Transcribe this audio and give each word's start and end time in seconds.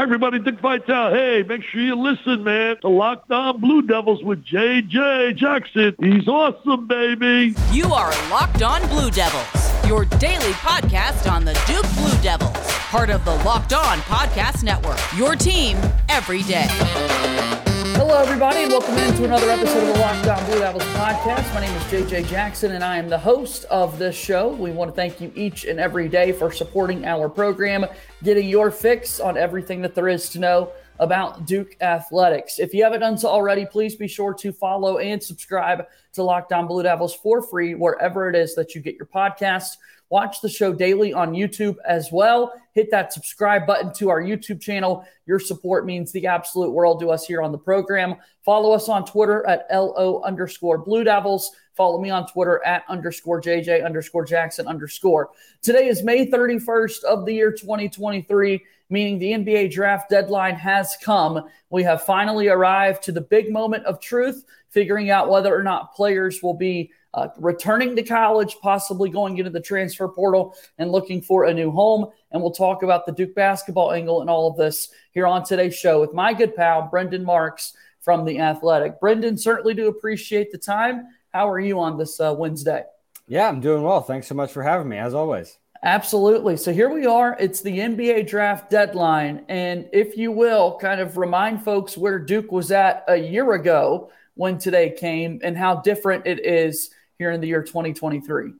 Hi, 0.00 0.04
everybody. 0.04 0.38
Dick 0.38 0.58
Vitale. 0.60 1.12
Hey, 1.12 1.42
make 1.42 1.62
sure 1.62 1.82
you 1.82 1.94
listen, 1.94 2.42
man, 2.42 2.78
to 2.80 2.88
Locked 2.88 3.30
On 3.30 3.60
Blue 3.60 3.82
Devils 3.82 4.24
with 4.24 4.42
JJ 4.46 5.36
Jackson. 5.36 5.94
He's 6.00 6.26
awesome, 6.26 6.86
baby. 6.86 7.54
You 7.70 7.92
are 7.92 8.10
Locked 8.30 8.62
On 8.62 8.80
Blue 8.88 9.10
Devils, 9.10 9.86
your 9.86 10.06
daily 10.06 10.52
podcast 10.52 11.30
on 11.30 11.44
the 11.44 11.52
Duke 11.66 11.84
Blue 11.96 12.18
Devils, 12.22 12.56
part 12.88 13.10
of 13.10 13.22
the 13.26 13.34
Locked 13.44 13.74
On 13.74 13.98
Podcast 13.98 14.64
Network. 14.64 14.98
Your 15.18 15.36
team 15.36 15.76
every 16.08 16.44
day. 16.44 17.59
Hello, 18.02 18.18
everybody, 18.18 18.62
and 18.62 18.72
welcome 18.72 18.96
into 18.96 19.26
another 19.26 19.50
episode 19.50 19.86
of 19.86 19.92
the 19.92 20.00
Locked 20.00 20.26
On 20.26 20.46
Blue 20.46 20.58
Devils 20.58 20.82
podcast. 20.84 21.52
My 21.52 21.60
name 21.60 21.76
is 21.76 21.82
JJ 21.82 22.28
Jackson, 22.28 22.72
and 22.72 22.82
I 22.82 22.96
am 22.96 23.10
the 23.10 23.18
host 23.18 23.66
of 23.66 23.98
this 23.98 24.16
show. 24.16 24.48
We 24.48 24.70
want 24.70 24.90
to 24.90 24.94
thank 24.94 25.20
you 25.20 25.30
each 25.34 25.66
and 25.66 25.78
every 25.78 26.08
day 26.08 26.32
for 26.32 26.50
supporting 26.50 27.04
our 27.04 27.28
program, 27.28 27.84
getting 28.22 28.48
your 28.48 28.70
fix 28.70 29.20
on 29.20 29.36
everything 29.36 29.82
that 29.82 29.94
there 29.94 30.08
is 30.08 30.30
to 30.30 30.38
know 30.38 30.72
about 30.98 31.44
Duke 31.44 31.76
athletics. 31.82 32.58
If 32.58 32.72
you 32.72 32.84
haven't 32.84 33.00
done 33.00 33.18
so 33.18 33.28
already, 33.28 33.66
please 33.66 33.96
be 33.96 34.08
sure 34.08 34.32
to 34.32 34.50
follow 34.50 34.96
and 34.96 35.22
subscribe 35.22 35.84
to 36.14 36.22
Locked 36.22 36.54
On 36.54 36.66
Blue 36.66 36.82
Devils 36.82 37.14
for 37.14 37.42
free 37.42 37.74
wherever 37.74 38.30
it 38.30 38.34
is 38.34 38.54
that 38.54 38.74
you 38.74 38.80
get 38.80 38.94
your 38.94 39.06
podcasts. 39.14 39.76
Watch 40.10 40.40
the 40.40 40.48
show 40.48 40.72
daily 40.72 41.12
on 41.12 41.32
YouTube 41.32 41.76
as 41.86 42.10
well. 42.10 42.52
Hit 42.72 42.90
that 42.90 43.12
subscribe 43.12 43.64
button 43.64 43.92
to 43.94 44.10
our 44.10 44.20
YouTube 44.20 44.60
channel. 44.60 45.04
Your 45.24 45.38
support 45.38 45.86
means 45.86 46.10
the 46.10 46.26
absolute 46.26 46.72
world 46.72 46.98
to 47.00 47.10
us 47.10 47.24
here 47.26 47.40
on 47.40 47.52
the 47.52 47.58
program. 47.58 48.16
Follow 48.44 48.72
us 48.72 48.88
on 48.88 49.06
Twitter 49.06 49.46
at 49.46 49.66
LO 49.72 50.20
underscore 50.22 50.78
Blue 50.78 51.04
Devils. 51.04 51.52
Follow 51.76 52.00
me 52.00 52.10
on 52.10 52.26
Twitter 52.26 52.60
at 52.66 52.82
underscore 52.88 53.40
JJ 53.40 53.84
underscore 53.84 54.24
Jackson 54.24 54.66
underscore. 54.66 55.30
Today 55.62 55.86
is 55.86 56.02
May 56.02 56.26
31st 56.26 57.04
of 57.04 57.24
the 57.24 57.32
year 57.32 57.52
2023, 57.52 58.64
meaning 58.90 59.18
the 59.18 59.32
NBA 59.32 59.70
draft 59.70 60.10
deadline 60.10 60.56
has 60.56 60.96
come. 61.02 61.48
We 61.70 61.82
have 61.84 62.02
finally 62.02 62.48
arrived 62.48 63.02
to 63.04 63.12
the 63.12 63.20
big 63.20 63.50
moment 63.50 63.86
of 63.86 64.00
truth, 64.00 64.44
figuring 64.68 65.10
out 65.10 65.30
whether 65.30 65.54
or 65.54 65.62
not 65.62 65.94
players 65.94 66.42
will 66.42 66.54
be 66.54 66.92
uh, 67.14 67.28
returning 67.38 67.96
to 67.96 68.02
college, 68.02 68.56
possibly 68.62 69.10
going 69.10 69.38
into 69.38 69.50
the 69.50 69.60
transfer 69.60 70.08
portal 70.08 70.54
and 70.78 70.92
looking 70.92 71.20
for 71.20 71.44
a 71.44 71.54
new 71.54 71.70
home. 71.70 72.06
And 72.30 72.40
we'll 72.40 72.52
talk 72.52 72.82
about 72.82 73.06
the 73.06 73.12
Duke 73.12 73.34
basketball 73.34 73.92
angle 73.92 74.20
and 74.20 74.30
all 74.30 74.50
of 74.50 74.56
this 74.56 74.90
here 75.12 75.26
on 75.26 75.44
today's 75.44 75.74
show 75.74 76.00
with 76.00 76.12
my 76.12 76.32
good 76.32 76.54
pal, 76.54 76.88
Brendan 76.88 77.24
Marks 77.24 77.72
from 78.00 78.24
The 78.24 78.38
Athletic. 78.38 79.00
Brendan, 79.00 79.36
certainly 79.36 79.74
do 79.74 79.88
appreciate 79.88 80.52
the 80.52 80.58
time. 80.58 81.08
How 81.32 81.48
are 81.48 81.60
you 81.60 81.80
on 81.80 81.98
this 81.98 82.20
uh, 82.20 82.34
Wednesday? 82.36 82.84
Yeah, 83.26 83.48
I'm 83.48 83.60
doing 83.60 83.82
well. 83.82 84.00
Thanks 84.00 84.26
so 84.26 84.34
much 84.34 84.52
for 84.52 84.62
having 84.62 84.88
me, 84.88 84.98
as 84.98 85.14
always. 85.14 85.58
Absolutely. 85.82 86.58
So 86.58 86.72
here 86.72 86.90
we 86.90 87.06
are. 87.06 87.36
It's 87.40 87.62
the 87.62 87.78
NBA 87.78 88.28
draft 88.28 88.68
deadline. 88.70 89.46
And 89.48 89.88
if 89.92 90.16
you 90.16 90.30
will, 90.30 90.76
kind 90.78 91.00
of 91.00 91.16
remind 91.16 91.64
folks 91.64 91.96
where 91.96 92.18
Duke 92.18 92.52
was 92.52 92.70
at 92.70 93.02
a 93.08 93.16
year 93.16 93.52
ago 93.52 94.10
when 94.34 94.58
today 94.58 94.90
came 94.90 95.40
and 95.42 95.56
how 95.56 95.76
different 95.76 96.26
it 96.26 96.44
is 96.44 96.90
here 97.18 97.30
in 97.30 97.40
the 97.40 97.48
year 97.48 97.62
2023? 97.62 98.52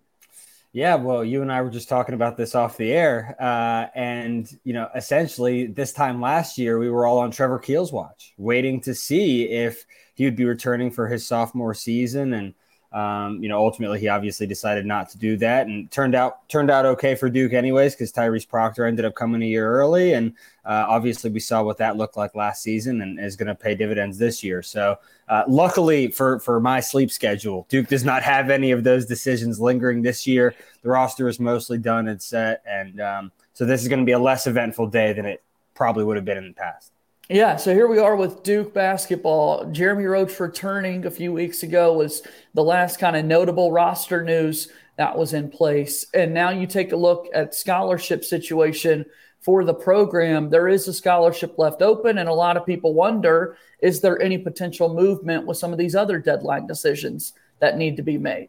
Yeah, 0.72 0.94
well, 0.94 1.24
you 1.24 1.42
and 1.42 1.52
I 1.52 1.60
were 1.62 1.70
just 1.70 1.88
talking 1.88 2.14
about 2.14 2.36
this 2.36 2.54
off 2.54 2.76
the 2.76 2.92
air. 2.92 3.36
Uh, 3.38 3.88
and, 3.94 4.48
you 4.64 4.72
know, 4.72 4.88
essentially 4.94 5.66
this 5.66 5.92
time 5.92 6.22
last 6.22 6.56
year, 6.56 6.78
we 6.78 6.88
were 6.88 7.06
all 7.06 7.18
on 7.18 7.32
Trevor 7.32 7.58
Keels 7.58 7.92
watch, 7.92 8.32
waiting 8.38 8.80
to 8.82 8.94
see 8.94 9.44
if 9.44 9.84
he 10.14 10.24
would 10.24 10.36
be 10.36 10.44
returning 10.44 10.90
for 10.90 11.06
his 11.06 11.26
sophomore 11.26 11.74
season. 11.74 12.32
And, 12.32 12.54
um, 12.92 13.40
you 13.40 13.48
know, 13.48 13.58
ultimately 13.58 14.00
he 14.00 14.08
obviously 14.08 14.46
decided 14.46 14.84
not 14.84 15.08
to 15.10 15.18
do 15.18 15.36
that, 15.36 15.68
and 15.68 15.88
turned 15.92 16.16
out 16.16 16.48
turned 16.48 16.70
out 16.70 16.84
okay 16.86 17.14
for 17.14 17.30
Duke 17.30 17.52
anyways 17.52 17.94
because 17.94 18.12
Tyrese 18.12 18.48
Proctor 18.48 18.84
ended 18.84 19.04
up 19.04 19.14
coming 19.14 19.42
a 19.42 19.46
year 19.46 19.70
early, 19.72 20.14
and 20.14 20.32
uh, 20.64 20.86
obviously 20.88 21.30
we 21.30 21.38
saw 21.38 21.62
what 21.62 21.78
that 21.78 21.96
looked 21.96 22.16
like 22.16 22.34
last 22.34 22.62
season, 22.62 23.02
and 23.02 23.20
is 23.20 23.36
going 23.36 23.46
to 23.46 23.54
pay 23.54 23.76
dividends 23.76 24.18
this 24.18 24.42
year. 24.42 24.60
So, 24.60 24.98
uh, 25.28 25.44
luckily 25.46 26.08
for 26.08 26.40
for 26.40 26.58
my 26.58 26.80
sleep 26.80 27.12
schedule, 27.12 27.64
Duke 27.68 27.86
does 27.86 28.04
not 28.04 28.24
have 28.24 28.50
any 28.50 28.72
of 28.72 28.82
those 28.82 29.06
decisions 29.06 29.60
lingering 29.60 30.02
this 30.02 30.26
year. 30.26 30.54
The 30.82 30.88
roster 30.88 31.28
is 31.28 31.38
mostly 31.38 31.78
done 31.78 32.08
and 32.08 32.20
set, 32.20 32.62
and 32.66 33.00
um, 33.00 33.32
so 33.54 33.64
this 33.64 33.82
is 33.82 33.88
going 33.88 34.00
to 34.00 34.06
be 34.06 34.12
a 34.12 34.18
less 34.18 34.48
eventful 34.48 34.88
day 34.88 35.12
than 35.12 35.26
it 35.26 35.44
probably 35.74 36.02
would 36.02 36.16
have 36.16 36.24
been 36.24 36.38
in 36.38 36.48
the 36.48 36.54
past. 36.54 36.92
Yeah, 37.30 37.58
so 37.58 37.72
here 37.72 37.86
we 37.86 38.00
are 38.00 38.16
with 38.16 38.42
Duke 38.42 38.74
basketball. 38.74 39.64
Jeremy 39.66 40.06
Roach 40.06 40.40
returning 40.40 41.06
a 41.06 41.12
few 41.12 41.32
weeks 41.32 41.62
ago 41.62 41.92
was 41.92 42.22
the 42.54 42.64
last 42.64 42.98
kind 42.98 43.14
of 43.14 43.24
notable 43.24 43.70
roster 43.70 44.24
news 44.24 44.66
that 44.96 45.16
was 45.16 45.32
in 45.32 45.48
place. 45.48 46.04
And 46.12 46.34
now 46.34 46.50
you 46.50 46.66
take 46.66 46.90
a 46.90 46.96
look 46.96 47.28
at 47.32 47.54
scholarship 47.54 48.24
situation 48.24 49.06
for 49.38 49.62
the 49.62 49.72
program. 49.72 50.50
There 50.50 50.66
is 50.66 50.88
a 50.88 50.92
scholarship 50.92 51.56
left 51.56 51.82
open, 51.82 52.18
and 52.18 52.28
a 52.28 52.34
lot 52.34 52.56
of 52.56 52.66
people 52.66 52.94
wonder 52.94 53.56
is 53.78 54.00
there 54.00 54.20
any 54.20 54.36
potential 54.36 54.92
movement 54.92 55.46
with 55.46 55.56
some 55.56 55.70
of 55.70 55.78
these 55.78 55.94
other 55.94 56.18
deadline 56.18 56.66
decisions 56.66 57.32
that 57.60 57.78
need 57.78 57.96
to 57.98 58.02
be 58.02 58.18
made? 58.18 58.48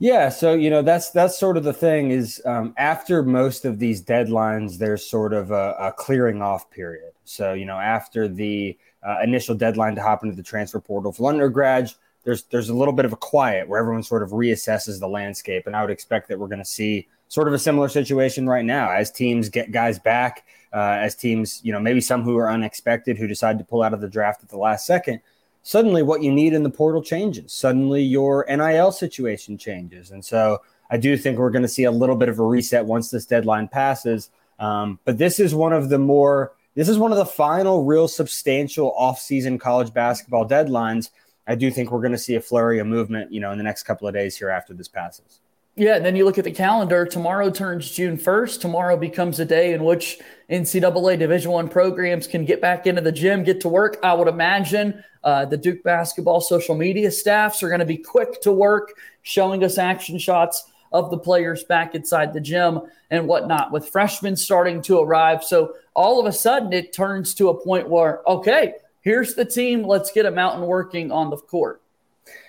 Yeah, 0.00 0.28
so 0.28 0.54
you 0.54 0.70
know 0.70 0.82
that's 0.82 1.10
that's 1.10 1.38
sort 1.38 1.56
of 1.56 1.62
the 1.62 1.72
thing 1.72 2.10
is 2.10 2.42
um, 2.46 2.74
after 2.76 3.22
most 3.22 3.64
of 3.64 3.78
these 3.78 4.02
deadlines, 4.02 4.78
there's 4.78 5.08
sort 5.08 5.32
of 5.32 5.52
a, 5.52 5.76
a 5.78 5.92
clearing 5.92 6.42
off 6.42 6.68
period. 6.68 7.11
So 7.24 7.54
you 7.54 7.64
know 7.64 7.78
after 7.78 8.28
the 8.28 8.76
uh, 9.02 9.16
initial 9.22 9.54
deadline 9.54 9.94
to 9.96 10.02
hop 10.02 10.22
into 10.24 10.36
the 10.36 10.42
transfer 10.42 10.80
portal 10.80 11.12
for 11.12 11.30
undergrads, 11.30 11.96
there's 12.24 12.44
there's 12.44 12.68
a 12.68 12.74
little 12.74 12.94
bit 12.94 13.04
of 13.04 13.12
a 13.12 13.16
quiet 13.16 13.68
where 13.68 13.80
everyone 13.80 14.02
sort 14.02 14.22
of 14.22 14.30
reassesses 14.30 15.00
the 15.00 15.08
landscape, 15.08 15.66
and 15.66 15.76
I 15.76 15.82
would 15.82 15.90
expect 15.90 16.28
that 16.28 16.38
we're 16.38 16.48
going 16.48 16.58
to 16.58 16.64
see 16.64 17.08
sort 17.28 17.48
of 17.48 17.54
a 17.54 17.58
similar 17.58 17.88
situation 17.88 18.46
right 18.46 18.64
now 18.64 18.90
as 18.90 19.10
teams 19.10 19.48
get 19.48 19.72
guys 19.72 19.98
back, 19.98 20.44
uh, 20.72 20.98
as 21.00 21.14
teams 21.14 21.60
you 21.64 21.72
know 21.72 21.80
maybe 21.80 22.00
some 22.00 22.22
who 22.22 22.36
are 22.38 22.50
unexpected 22.50 23.18
who 23.18 23.26
decide 23.26 23.58
to 23.58 23.64
pull 23.64 23.82
out 23.82 23.94
of 23.94 24.00
the 24.00 24.08
draft 24.08 24.42
at 24.42 24.48
the 24.48 24.58
last 24.58 24.86
second 24.86 25.20
suddenly 25.62 26.02
what 26.02 26.22
you 26.22 26.32
need 26.32 26.52
in 26.52 26.62
the 26.62 26.70
portal 26.70 27.02
changes. 27.02 27.52
Suddenly 27.52 28.02
your 28.02 28.44
NIL 28.48 28.92
situation 28.92 29.56
changes. 29.56 30.10
And 30.10 30.24
so 30.24 30.60
I 30.90 30.96
do 30.96 31.16
think 31.16 31.38
we're 31.38 31.50
going 31.50 31.62
to 31.62 31.68
see 31.68 31.84
a 31.84 31.90
little 31.90 32.16
bit 32.16 32.28
of 32.28 32.38
a 32.38 32.44
reset 32.44 32.84
once 32.84 33.10
this 33.10 33.26
deadline 33.26 33.68
passes. 33.68 34.30
Um, 34.58 34.98
but 35.04 35.18
this 35.18 35.40
is 35.40 35.54
one 35.54 35.72
of 35.72 35.88
the 35.88 35.98
more, 35.98 36.52
this 36.74 36.88
is 36.88 36.98
one 36.98 37.12
of 37.12 37.18
the 37.18 37.26
final 37.26 37.84
real 37.84 38.08
substantial 38.08 38.94
offseason 38.98 39.60
college 39.60 39.92
basketball 39.92 40.48
deadlines. 40.48 41.10
I 41.46 41.54
do 41.54 41.70
think 41.70 41.90
we're 41.90 42.00
going 42.00 42.12
to 42.12 42.18
see 42.18 42.36
a 42.36 42.40
flurry 42.40 42.78
of 42.78 42.86
movement, 42.86 43.32
you 43.32 43.40
know, 43.40 43.52
in 43.52 43.58
the 43.58 43.64
next 43.64 43.82
couple 43.82 44.06
of 44.08 44.14
days 44.14 44.36
here 44.36 44.48
after 44.48 44.72
this 44.74 44.88
passes. 44.88 45.40
Yeah, 45.74 45.96
and 45.96 46.04
then 46.04 46.16
you 46.16 46.26
look 46.26 46.36
at 46.36 46.44
the 46.44 46.52
calendar. 46.52 47.06
Tomorrow 47.06 47.50
turns 47.50 47.90
June 47.90 48.18
first. 48.18 48.60
Tomorrow 48.60 48.98
becomes 48.98 49.40
a 49.40 49.44
day 49.44 49.72
in 49.72 49.84
which 49.84 50.18
NCAA 50.50 51.18
Division 51.18 51.50
One 51.50 51.68
programs 51.68 52.26
can 52.26 52.44
get 52.44 52.60
back 52.60 52.86
into 52.86 53.00
the 53.00 53.12
gym, 53.12 53.42
get 53.42 53.60
to 53.62 53.70
work. 53.70 53.98
I 54.02 54.12
would 54.12 54.28
imagine 54.28 55.02
uh, 55.24 55.46
the 55.46 55.56
Duke 55.56 55.82
basketball 55.82 56.42
social 56.42 56.74
media 56.74 57.10
staffs 57.10 57.62
are 57.62 57.68
going 57.68 57.80
to 57.80 57.86
be 57.86 57.96
quick 57.96 58.42
to 58.42 58.52
work, 58.52 58.92
showing 59.22 59.64
us 59.64 59.78
action 59.78 60.18
shots 60.18 60.71
of 60.92 61.10
the 61.10 61.18
players 61.18 61.64
back 61.64 61.94
inside 61.94 62.32
the 62.32 62.40
gym 62.40 62.80
and 63.10 63.26
whatnot. 63.26 63.72
With 63.72 63.88
freshmen 63.88 64.36
starting 64.36 64.82
to 64.82 65.00
arrive, 65.00 65.44
so 65.44 65.74
all 65.94 66.20
of 66.20 66.26
a 66.26 66.32
sudden 66.32 66.72
it 66.72 66.92
turns 66.92 67.34
to 67.34 67.48
a 67.48 67.64
point 67.64 67.88
where 67.88 68.22
okay, 68.26 68.74
here's 69.00 69.34
the 69.34 69.44
team. 69.44 69.82
Let's 69.82 70.12
get 70.12 70.24
them 70.24 70.38
out 70.38 70.56
and 70.56 70.66
working 70.66 71.12
on 71.12 71.30
the 71.30 71.36
court. 71.36 71.82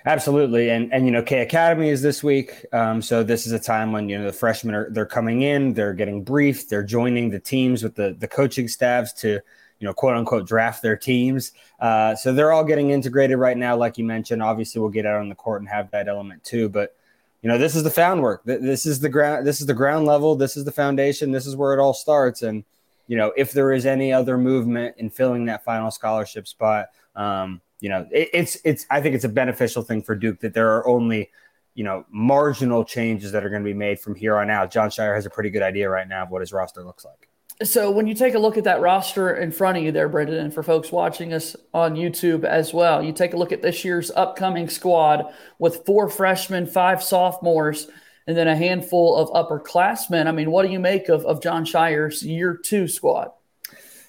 Absolutely, 0.05 0.69
and 0.69 0.93
and 0.93 1.05
you 1.05 1.11
know 1.11 1.23
K 1.23 1.41
Academy 1.41 1.89
is 1.89 2.01
this 2.01 2.23
week, 2.23 2.65
um, 2.73 3.01
so 3.01 3.23
this 3.23 3.47
is 3.47 3.53
a 3.53 3.59
time 3.59 3.91
when 3.91 4.09
you 4.09 4.17
know 4.17 4.25
the 4.25 4.33
freshmen 4.33 4.75
are 4.75 4.89
they're 4.91 5.05
coming 5.05 5.41
in, 5.41 5.73
they're 5.73 5.93
getting 5.93 6.23
briefed, 6.23 6.69
they're 6.69 6.83
joining 6.83 7.29
the 7.29 7.39
teams 7.39 7.83
with 7.83 7.95
the 7.95 8.15
the 8.19 8.27
coaching 8.27 8.67
staffs 8.67 9.13
to 9.13 9.39
you 9.79 9.87
know 9.87 9.93
quote 9.93 10.15
unquote 10.15 10.47
draft 10.47 10.81
their 10.81 10.97
teams. 10.97 11.53
Uh, 11.79 12.15
so 12.15 12.33
they're 12.33 12.51
all 12.51 12.63
getting 12.63 12.91
integrated 12.91 13.37
right 13.37 13.57
now, 13.57 13.75
like 13.75 13.97
you 13.97 14.03
mentioned. 14.03 14.43
Obviously, 14.43 14.79
we'll 14.79 14.89
get 14.89 15.05
out 15.05 15.19
on 15.19 15.29
the 15.29 15.35
court 15.35 15.61
and 15.61 15.69
have 15.69 15.89
that 15.91 16.07
element 16.07 16.43
too, 16.43 16.69
but 16.69 16.95
you 17.43 17.49
know 17.49 17.57
this 17.59 17.75
is 17.75 17.83
the 17.83 17.91
found 17.91 18.21
work. 18.21 18.41
This 18.45 18.85
is 18.85 18.99
the 18.99 19.09
ground. 19.09 19.45
This 19.45 19.61
is 19.61 19.67
the 19.67 19.73
ground 19.73 20.05
level. 20.07 20.35
This 20.35 20.57
is 20.57 20.65
the 20.65 20.71
foundation. 20.71 21.31
This 21.31 21.45
is 21.45 21.55
where 21.55 21.73
it 21.73 21.79
all 21.79 21.93
starts. 21.93 22.41
And 22.41 22.63
you 23.07 23.17
know 23.17 23.31
if 23.37 23.51
there 23.51 23.71
is 23.71 23.85
any 23.85 24.11
other 24.11 24.37
movement 24.37 24.95
in 24.97 25.11
filling 25.11 25.45
that 25.45 25.63
final 25.63 25.91
scholarship 25.91 26.47
spot. 26.47 26.87
Um, 27.15 27.61
you 27.83 27.89
know, 27.89 28.07
it, 28.11 28.29
it's 28.31 28.57
it's 28.63 28.85
I 28.89 29.01
think 29.01 29.13
it's 29.13 29.25
a 29.25 29.29
beneficial 29.29 29.83
thing 29.83 30.01
for 30.01 30.15
Duke 30.15 30.39
that 30.39 30.53
there 30.53 30.73
are 30.73 30.87
only 30.87 31.29
you 31.75 31.83
know 31.83 32.05
marginal 32.09 32.85
changes 32.85 33.33
that 33.33 33.43
are 33.43 33.49
going 33.49 33.61
to 33.61 33.69
be 33.69 33.73
made 33.73 33.99
from 33.99 34.15
here 34.15 34.37
on 34.37 34.49
out. 34.49 34.71
Jon 34.71 34.89
Scheyer 34.89 35.13
has 35.13 35.25
a 35.25 35.29
pretty 35.29 35.49
good 35.49 35.61
idea 35.61 35.89
right 35.89 36.07
now 36.07 36.23
of 36.23 36.29
what 36.29 36.39
his 36.39 36.53
roster 36.53 36.81
looks 36.81 37.03
like. 37.03 37.27
So 37.61 37.91
when 37.91 38.07
you 38.07 38.15
take 38.15 38.33
a 38.33 38.39
look 38.39 38.57
at 38.57 38.63
that 38.63 38.81
roster 38.81 39.35
in 39.35 39.51
front 39.51 39.77
of 39.77 39.83
you 39.83 39.91
there, 39.91 40.09
Brendan, 40.09 40.37
and 40.37 40.53
for 40.53 40.63
folks 40.63 40.91
watching 40.91 41.33
us 41.33 41.55
on 41.73 41.95
YouTube 41.95 42.43
as 42.43 42.73
well, 42.73 43.03
you 43.03 43.13
take 43.13 43.33
a 43.33 43.37
look 43.37 43.51
at 43.51 43.61
this 43.61 43.85
year's 43.85 44.11
upcoming 44.11 44.67
squad 44.67 45.31
with 45.59 45.85
four 45.85 46.09
freshmen, 46.09 46.65
five 46.65 47.03
sophomores, 47.03 47.87
and 48.25 48.35
then 48.35 48.47
a 48.47 48.55
handful 48.55 49.15
of 49.15 49.29
upperclassmen. 49.29 50.27
I 50.27 50.31
mean, 50.31 50.49
what 50.49 50.65
do 50.65 50.71
you 50.71 50.79
make 50.79 51.09
of, 51.09 51.25
of 51.25 51.41
Jon 51.43 51.63
Scheyer's 51.63 52.23
year 52.23 52.57
two 52.57 52.87
squad? 52.87 53.29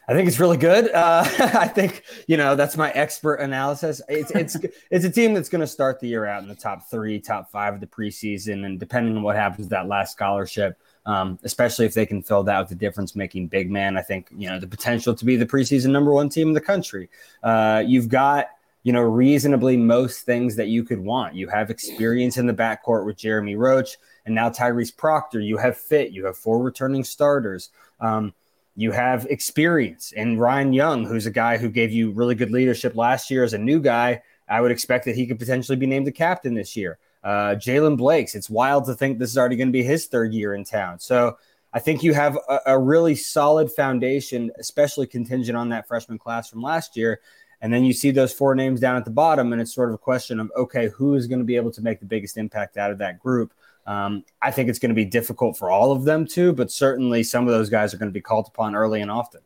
I 0.07 0.13
think 0.13 0.29
it's 0.29 0.39
really 0.39 0.57
good. 0.57 0.91
Uh, 0.93 1.25
I 1.39 1.69
think 1.69 2.03
you 2.27 2.37
know 2.37 2.55
that's 2.55 2.77
my 2.77 2.91
expert 2.91 3.37
analysis. 3.37 4.03
It's 4.09 4.31
it's 4.33 4.57
it's 4.91 5.05
a 5.05 5.11
team 5.11 5.35
that's 5.35 5.49
going 5.49 5.61
to 5.61 5.67
start 5.67 6.01
the 6.01 6.09
year 6.09 6.27
out 6.27 6.43
in 6.43 6.49
the 6.49 6.55
top 6.55 6.91
three, 6.91 7.21
top 7.21 7.51
five 7.51 7.75
of 7.75 7.81
the 7.81 7.87
preseason, 7.87 8.67
and 8.67 8.79
depending 8.79 9.17
on 9.17 9.23
what 9.23 9.37
happens 9.37 9.61
with 9.61 9.71
that 9.71 9.89
last 9.89 10.13
scholarship, 10.13 10.79
um, 11.07 11.39
especially 11.43 11.87
if 11.87 11.95
they 11.95 12.07
can 12.07 12.23
fill 12.23 12.43
that 12.45 12.59
with 12.59 12.69
the 12.69 12.75
difference 12.75 13.15
making 13.15 13.49
big 13.49 13.71
man. 13.71 13.97
I 13.97 14.03
think, 14.03 14.29
you 14.37 14.49
know, 14.49 14.59
the 14.59 14.67
potential 14.67 15.15
to 15.15 15.25
be 15.25 15.37
the 15.37 15.47
preseason 15.47 15.91
number 15.91 16.13
one 16.13 16.29
team 16.29 16.49
in 16.49 16.55
the 16.55 16.61
country. 16.61 17.09
Uh, 17.43 17.83
you've 17.87 18.09
got, 18.09 18.49
you 18.83 18.93
know, 18.93 19.03
reasonably 19.03 19.77
most 19.77 20.23
things 20.23 20.57
that 20.57 20.69
you 20.69 20.85
could 20.85 21.01
want. 21.01 21.35
You 21.35 21.49
have 21.49 21.71
experience 21.71 22.37
in 22.37 22.47
the 22.47 22.55
backcourt 22.55 23.05
with 23.05 23.17
Jeremy 23.17 23.57
Roach 23.57 23.97
and 24.27 24.35
now 24.35 24.51
Tyrese 24.51 24.97
Proctor. 24.97 25.41
You 25.41 25.57
have 25.59 25.77
fit, 25.77 26.11
you 26.11 26.25
have 26.27 26.37
four 26.37 26.63
returning 26.63 27.05
starters. 27.05 27.71
Um, 28.01 28.35
you 28.77 28.91
have 28.93 29.27
experience 29.27 30.13
and 30.17 30.41
Ryan 30.41 30.73
Young, 30.73 31.05
who's 31.05 31.27
a 31.27 31.31
guy 31.31 31.59
who 31.59 31.69
gave 31.69 31.93
you 31.93 32.11
really 32.11 32.35
good 32.35 32.51
leadership 32.51 32.97
last 32.97 33.31
year 33.31 33.45
as 33.45 33.53
a 33.53 33.59
new 33.59 33.81
guy. 33.81 34.23
I 34.49 34.61
would 34.61 34.73
expect 34.73 35.05
that 35.05 35.17
he 35.17 35.27
could 35.27 35.39
potentially 35.39 35.77
be 35.77 35.87
named 35.87 36.07
the 36.07 36.13
captain 36.13 36.55
this 36.55 36.77
year. 36.77 36.99
Uh, 37.23 37.55
Jaylen 37.55 37.97
Blakes, 37.97 38.35
it's 38.35 38.51
wild 38.51 38.85
to 38.87 38.95
think 38.95 39.19
this 39.19 39.31
is 39.31 39.39
already 39.39 39.57
going 39.57 39.69
to 39.69 39.73
be 39.73 39.83
his 39.83 40.07
third 40.07 40.35
year 40.35 40.55
in 40.55 40.65
town. 40.65 40.99
So 40.99 41.39
I 41.73 41.79
think 41.79 42.03
you 42.03 42.13
have 42.13 42.37
a, 42.49 42.61
a, 42.67 42.79
really 42.79 43.15
solid 43.15 43.73
foundation, 43.73 44.51
especially 44.59 45.07
contingent 45.07 45.57
on 45.57 45.71
that 45.71 45.89
freshman 45.89 46.19
class 46.19 46.51
from 46.51 46.63
last 46.63 46.97
year. 46.97 47.21
And 47.63 47.73
then 47.73 47.85
you 47.85 47.95
see 47.95 48.11
those 48.11 48.33
four 48.33 48.55
names 48.55 48.79
down 48.79 48.97
at 48.97 49.07
the 49.07 49.11
bottom, 49.11 49.53
and 49.53 49.63
it's 49.63 49.75
sort 49.75 49.89
of 49.89 49.95
a 49.95 49.99
question 49.99 50.39
of 50.39 50.53
okay, 50.57 50.89
who 50.89 51.15
is 51.15 51.27
going 51.27 51.39
to 51.39 51.45
be 51.45 51.57
able 51.57 51.73
to 51.73 51.81
make 51.81 51.99
the 51.99 52.07
biggest 52.07 52.37
impact 52.37 52.77
out 52.77 52.91
of 52.91 52.99
that 52.99 53.19
group? 53.19 53.55
Um, 53.87 54.25
I 54.41 54.51
think 54.51 54.69
it's 54.69 54.79
going 54.79 54.91
to 54.91 54.95
be 54.95 55.05
difficult 55.05 55.59
for 55.59 55.71
all 55.71 55.93
of 55.93 56.05
them 56.05 56.27
to, 56.29 56.53
but 56.53 56.71
certainly 56.71 57.23
some 57.23 57.47
of 57.47 57.53
those 57.53 57.69
guys 57.69 57.93
are 57.93 57.99
going 57.99 58.11
to 58.11 58.15
be 58.15 58.21
called 58.21 58.47
upon 58.49 58.75
early 58.75 59.01
and 59.01 59.11
often. 59.11 59.41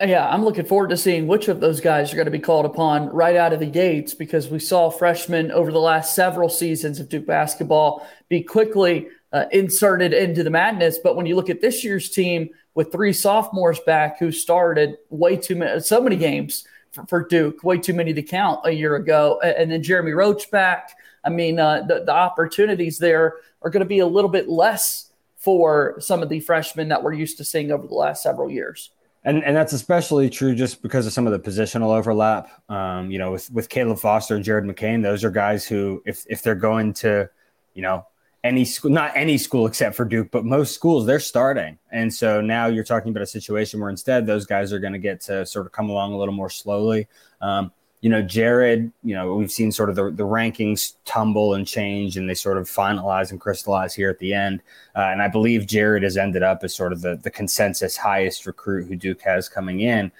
Yeah, 0.00 0.28
I'm 0.28 0.44
looking 0.44 0.64
forward 0.64 0.90
to 0.90 0.96
seeing 0.96 1.28
which 1.28 1.46
of 1.46 1.60
those 1.60 1.80
guys 1.80 2.12
are 2.12 2.16
going 2.16 2.26
to 2.26 2.32
be 2.32 2.40
called 2.40 2.66
upon 2.66 3.08
right 3.10 3.36
out 3.36 3.52
of 3.52 3.60
the 3.60 3.66
gates 3.66 4.12
because 4.12 4.48
we 4.48 4.58
saw 4.58 4.90
freshmen 4.90 5.52
over 5.52 5.70
the 5.70 5.80
last 5.80 6.16
several 6.16 6.48
seasons 6.48 6.98
of 6.98 7.08
Duke 7.08 7.26
basketball 7.26 8.06
be 8.28 8.42
quickly 8.42 9.08
uh, 9.32 9.44
inserted 9.52 10.12
into 10.12 10.42
the 10.42 10.50
madness. 10.50 10.98
But 10.98 11.14
when 11.14 11.26
you 11.26 11.36
look 11.36 11.48
at 11.48 11.60
this 11.60 11.84
year's 11.84 12.10
team 12.10 12.50
with 12.74 12.90
three 12.90 13.12
sophomores 13.12 13.78
back 13.80 14.18
who 14.18 14.32
started 14.32 14.98
way 15.10 15.36
too 15.36 15.54
many, 15.54 15.80
so 15.80 16.00
many 16.00 16.16
games 16.16 16.66
for, 16.90 17.06
for 17.06 17.26
Duke, 17.26 17.62
way 17.62 17.78
too 17.78 17.94
many 17.94 18.12
to 18.14 18.22
count 18.22 18.60
a 18.64 18.72
year 18.72 18.96
ago, 18.96 19.40
and 19.40 19.70
then 19.70 19.82
Jeremy 19.82 20.12
Roach 20.12 20.50
back. 20.50 20.96
I 21.24 21.30
mean, 21.30 21.58
uh, 21.58 21.82
the, 21.82 22.04
the 22.04 22.12
opportunities 22.12 22.98
there 22.98 23.36
are 23.64 23.70
going 23.70 23.80
to 23.80 23.86
be 23.86 23.98
a 23.98 24.06
little 24.06 24.30
bit 24.30 24.48
less 24.48 25.10
for 25.36 25.96
some 25.98 26.22
of 26.22 26.28
the 26.28 26.40
freshmen 26.40 26.88
that 26.88 27.02
we're 27.02 27.12
used 27.12 27.38
to 27.38 27.44
seeing 27.44 27.72
over 27.72 27.86
the 27.86 27.94
last 27.94 28.22
several 28.22 28.50
years. 28.50 28.90
And, 29.24 29.42
and 29.42 29.56
that's 29.56 29.72
especially 29.72 30.28
true 30.28 30.54
just 30.54 30.82
because 30.82 31.06
of 31.06 31.12
some 31.12 31.26
of 31.26 31.32
the 31.32 31.50
positional 31.50 31.96
overlap. 31.96 32.50
Um, 32.70 33.10
you 33.10 33.18
know, 33.18 33.32
with, 33.32 33.50
with 33.50 33.68
Caleb 33.70 33.98
Foster 33.98 34.36
and 34.36 34.44
Jared 34.44 34.64
McCain, 34.64 35.02
those 35.02 35.24
are 35.24 35.30
guys 35.30 35.66
who, 35.66 36.02
if, 36.04 36.24
if 36.28 36.42
they're 36.42 36.54
going 36.54 36.92
to, 36.94 37.28
you 37.72 37.82
know, 37.82 38.06
any 38.42 38.66
school, 38.66 38.90
not 38.90 39.12
any 39.16 39.38
school 39.38 39.66
except 39.66 39.96
for 39.96 40.04
Duke, 40.04 40.30
but 40.30 40.44
most 40.44 40.74
schools, 40.74 41.06
they're 41.06 41.18
starting. 41.18 41.78
And 41.90 42.12
so 42.12 42.42
now 42.42 42.66
you're 42.66 42.84
talking 42.84 43.08
about 43.08 43.22
a 43.22 43.26
situation 43.26 43.80
where 43.80 43.88
instead 43.88 44.26
those 44.26 44.44
guys 44.44 44.70
are 44.72 44.78
going 44.78 44.92
to 44.92 44.98
get 44.98 45.22
to 45.22 45.46
sort 45.46 45.64
of 45.64 45.72
come 45.72 45.88
along 45.88 46.12
a 46.12 46.18
little 46.18 46.34
more 46.34 46.50
slowly. 46.50 47.08
Um, 47.40 47.72
you 48.04 48.10
know, 48.10 48.20
Jared, 48.20 48.92
you 49.02 49.14
know, 49.14 49.34
we've 49.34 49.50
seen 49.50 49.72
sort 49.72 49.88
of 49.88 49.96
the, 49.96 50.10
the 50.10 50.26
rankings 50.26 50.96
tumble 51.06 51.54
and 51.54 51.66
change 51.66 52.18
and 52.18 52.28
they 52.28 52.34
sort 52.34 52.58
of 52.58 52.68
finalize 52.68 53.30
and 53.30 53.40
crystallize 53.40 53.94
here 53.94 54.10
at 54.10 54.18
the 54.18 54.34
end. 54.34 54.60
Uh, 54.94 55.04
and 55.04 55.22
I 55.22 55.28
believe 55.28 55.66
Jared 55.66 56.02
has 56.02 56.18
ended 56.18 56.42
up 56.42 56.62
as 56.64 56.74
sort 56.74 56.92
of 56.92 57.00
the, 57.00 57.16
the 57.16 57.30
consensus 57.30 57.96
highest 57.96 58.44
recruit 58.44 58.88
who 58.88 58.94
Duke 58.94 59.22
has 59.22 59.48
coming 59.48 59.80
in. 59.80 60.12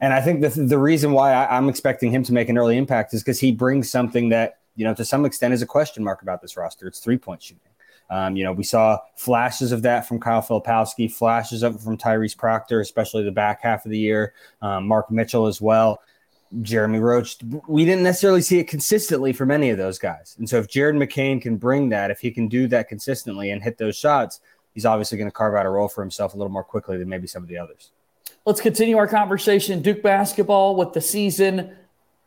And 0.00 0.14
I 0.14 0.22
think 0.22 0.40
the, 0.40 0.48
the 0.48 0.78
reason 0.78 1.12
why 1.12 1.34
I, 1.34 1.58
I'm 1.58 1.68
expecting 1.68 2.10
him 2.10 2.22
to 2.22 2.32
make 2.32 2.48
an 2.48 2.56
early 2.56 2.78
impact 2.78 3.12
is 3.12 3.22
because 3.22 3.38
he 3.38 3.52
brings 3.52 3.90
something 3.90 4.30
that, 4.30 4.60
you 4.74 4.86
know, 4.86 4.94
to 4.94 5.04
some 5.04 5.26
extent 5.26 5.52
is 5.52 5.60
a 5.60 5.66
question 5.66 6.02
mark 6.02 6.22
about 6.22 6.40
this 6.40 6.56
roster. 6.56 6.86
It's 6.86 7.00
three 7.00 7.18
point 7.18 7.42
shooting. 7.42 7.60
Um, 8.08 8.34
you 8.36 8.44
know, 8.44 8.52
we 8.52 8.64
saw 8.64 8.98
flashes 9.16 9.72
of 9.72 9.82
that 9.82 10.08
from 10.08 10.20
Kyle 10.20 10.40
Filipowski, 10.40 11.12
flashes 11.12 11.62
of 11.62 11.74
it 11.74 11.82
from 11.82 11.98
Tyrese 11.98 12.34
Proctor, 12.34 12.80
especially 12.80 13.24
the 13.24 13.30
back 13.30 13.60
half 13.60 13.84
of 13.84 13.90
the 13.90 13.98
year, 13.98 14.32
um, 14.62 14.88
Mark 14.88 15.10
Mitchell 15.10 15.46
as 15.46 15.60
well. 15.60 16.00
Jeremy 16.62 16.98
Roach, 16.98 17.38
we 17.66 17.84
didn't 17.84 18.04
necessarily 18.04 18.42
see 18.42 18.58
it 18.58 18.68
consistently 18.68 19.32
from 19.32 19.50
any 19.50 19.70
of 19.70 19.78
those 19.78 19.98
guys. 19.98 20.36
And 20.38 20.48
so 20.48 20.58
if 20.58 20.68
Jared 20.68 20.96
McCain 20.96 21.40
can 21.40 21.56
bring 21.56 21.88
that, 21.90 22.10
if 22.10 22.20
he 22.20 22.30
can 22.30 22.48
do 22.48 22.66
that 22.68 22.88
consistently 22.88 23.50
and 23.50 23.62
hit 23.62 23.78
those 23.78 23.96
shots, 23.96 24.40
he's 24.72 24.86
obviously 24.86 25.18
going 25.18 25.28
to 25.28 25.34
carve 25.34 25.54
out 25.54 25.66
a 25.66 25.70
role 25.70 25.88
for 25.88 26.02
himself 26.02 26.34
a 26.34 26.36
little 26.36 26.52
more 26.52 26.64
quickly 26.64 26.96
than 26.96 27.08
maybe 27.08 27.26
some 27.26 27.42
of 27.42 27.48
the 27.48 27.58
others. 27.58 27.90
Let's 28.44 28.60
continue 28.60 28.96
our 28.96 29.08
conversation. 29.08 29.82
Duke 29.82 30.02
basketball 30.02 30.76
with 30.76 30.92
the 30.92 31.00
season 31.00 31.76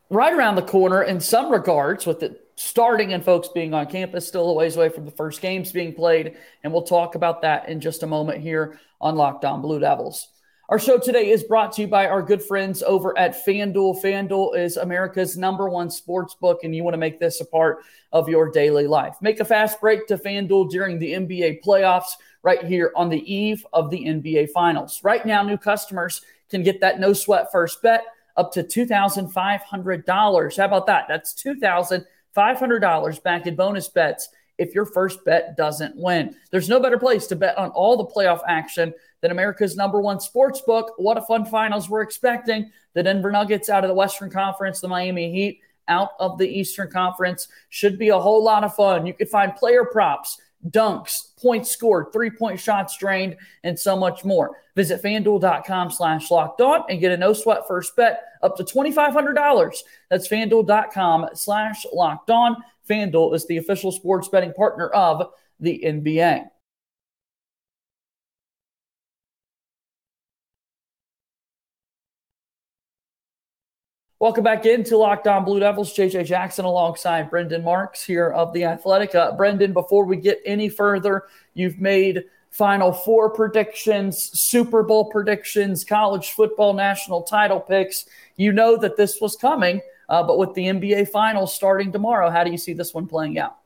right 0.10 0.34
around 0.34 0.56
the 0.56 0.64
corner 0.64 1.04
in 1.04 1.20
some 1.22 1.52
regards, 1.52 2.06
with 2.06 2.24
it 2.24 2.46
starting 2.56 3.14
and 3.14 3.24
folks 3.24 3.48
being 3.48 3.74
on 3.74 3.86
campus, 3.86 4.28
still 4.28 4.50
a 4.50 4.54
ways 4.54 4.76
away 4.76 4.90
from 4.90 5.06
the 5.06 5.12
first 5.12 5.42
games 5.42 5.72
being 5.72 5.94
played. 5.94 6.36
And 6.64 6.74
we'll 6.74 6.84
talk 6.84 7.16
about 7.16 7.42
that 7.44 7.70
in 7.70 7.80
just 7.80 8.04
a 8.04 8.08
moment 8.08 8.42
here 8.42 8.80
on 9.00 9.16
Locked 9.16 9.46
On 9.46 9.62
Blue 9.62 9.80
Devils. 9.80 10.28
Our 10.70 10.78
show 10.78 10.98
today 11.00 11.32
is 11.32 11.44
brought 11.44 11.72
to 11.74 11.82
you 11.82 11.88
by 11.88 12.06
our 12.06 12.22
good 12.22 12.44
friends 12.44 12.84
over 12.84 13.18
at 13.18 13.44
FanDuel. 13.44 14.04
FanDuel 14.04 14.56
is 14.56 14.78
America's 14.78 15.36
number 15.36 15.68
one 15.68 15.90
sports 15.90 16.36
book, 16.36 16.60
and 16.64 16.76
you 16.76 16.84
want 16.84 16.94
to 16.94 17.00
make 17.00 17.20
this 17.20 17.42
a 17.42 17.46
part 17.46 17.80
of 18.12 18.30
your 18.30 18.52
daily 18.52 18.86
life. 18.86 19.16
Make 19.20 19.40
a 19.40 19.46
fast 19.46 19.82
break 19.82 20.06
to 20.06 20.16
FanDuel 20.16 20.70
during 20.70 21.00
the 21.00 21.14
NBA 21.14 21.64
playoffs 21.64 22.12
right 22.44 22.64
here 22.64 22.92
on 22.96 23.10
the 23.10 23.34
eve 23.34 23.66
of 23.74 23.90
the 23.90 23.98
NBA 23.98 24.52
Finals. 24.52 25.04
Right 25.04 25.26
now, 25.26 25.42
new 25.42 25.58
customers 25.58 26.22
can 26.52 26.62
get 26.62 26.80
that 26.82 27.00
no 27.00 27.14
sweat 27.14 27.52
first 27.52 27.82
bet 27.82 28.04
up 28.38 28.52
to 28.52 28.62
$2,500. 28.62 30.58
How 30.58 30.66
about 30.66 30.86
that? 30.86 31.06
That's 31.10 31.34
$2,500 31.34 33.24
back 33.24 33.48
in 33.48 33.56
bonus 33.56 33.88
bets 33.88 34.30
if 34.60 34.76
your 34.76 34.86
first 34.86 35.26
bet 35.26 35.58
doesn't 35.58 35.96
win. 35.96 36.36
There's 36.52 36.70
no 36.70 36.80
better 36.80 37.00
place 37.00 37.26
to 37.28 37.36
bet 37.36 37.58
on 37.58 37.72
all 37.72 37.98
the 37.98 38.06
playoff 38.06 38.42
action 38.48 38.94
than 39.22 39.32
America's 39.32 39.76
number 39.76 40.02
one 40.02 40.20
sports 40.20 40.62
book. 40.62 40.94
What 40.98 41.18
a 41.18 41.22
fun 41.22 41.46
finals 41.46 41.90
we're 41.90 42.02
expecting. 42.02 42.72
The 42.94 43.04
Denver 43.04 43.32
Nuggets 43.32 43.70
out 43.70 43.84
of 43.84 43.88
the 43.88 43.96
Western 43.96 44.30
Conference, 44.30 44.80
the 44.80 44.88
Miami 44.88 45.32
Heat 45.32 45.62
out 45.88 46.12
of 46.20 46.38
the 46.38 46.48
Eastern 46.48 46.90
Conference. 46.90 47.48
Should 47.70 47.98
be 47.98 48.10
a 48.10 48.20
whole 48.20 48.44
lot 48.44 48.64
of 48.64 48.76
fun. 48.76 49.06
You 49.06 49.14
could 49.14 49.30
find 49.30 49.56
player 49.56 49.84
props, 49.84 50.40
dunks, 50.70 51.36
points 51.42 51.72
scored, 51.72 52.14
three-point 52.14 52.60
shots 52.60 52.98
drained, 52.98 53.36
and 53.64 53.78
so 53.78 53.98
much 53.98 54.24
more. 54.24 54.58
Visit 54.76 55.02
fanduel.com 55.02 55.92
slash 55.92 56.32
locked 56.32 56.62
on 56.62 56.84
and 56.90 57.00
get 57.00 57.12
a 57.12 57.18
no 57.18 57.34
sweat 57.34 57.68
first 57.68 57.96
bet 57.96 58.24
up 58.42 58.56
to 58.58 58.64
$2,500. 58.64 59.76
That's 60.10 60.28
fanduel.com 60.28 61.30
slash 61.34 61.86
locked 61.92 62.30
on. 62.30 62.58
FanDuel 62.90 63.36
is 63.36 63.46
the 63.46 63.58
official 63.58 63.92
sports 63.92 64.30
betting 64.30 64.54
partner 64.54 64.88
of 64.90 65.32
the 65.60 65.84
NBA. 65.86 66.50
Welcome 74.22 74.44
back 74.44 74.66
into 74.66 74.98
Locked 74.98 75.28
On 75.28 75.46
Blue 75.46 75.62
Devils. 75.62 75.94
JJ 75.94 76.26
Jackson 76.26 76.66
alongside 76.66 77.30
Brendan 77.30 77.64
Marks 77.64 78.04
here 78.04 78.28
of 78.32 78.52
The 78.52 78.66
Athletic. 78.66 79.16
Uh, 79.16 79.32
Brendan, 79.32 79.72
before 79.72 80.04
we 80.04 80.18
get 80.18 80.42
any 80.46 80.68
further, 80.68 81.24
you've 81.54 81.80
made 81.80 82.26
Final 82.50 82.92
Four 82.92 83.30
predictions, 83.30 84.22
Super 84.38 84.84
Bowl 84.84 85.06
predictions, 85.06 85.86
college 85.86 86.32
football 86.32 86.74
national 86.74 87.24
title 87.24 87.62
picks. 87.62 88.08
You 88.36 88.52
know 88.52 88.76
that 88.76 88.98
this 88.98 89.22
was 89.22 89.38
coming, 89.38 89.80
uh, 90.10 90.22
but 90.24 90.38
with 90.38 90.54
the 90.54 90.66
NBA 90.66 91.08
Finals 91.08 91.54
starting 91.54 91.90
tomorrow, 91.90 92.30
how 92.30 92.44
do 92.44 92.52
you 92.52 92.58
see 92.58 92.74
this 92.74 92.94
one 92.94 93.08
playing 93.08 93.40
out? 93.40 93.59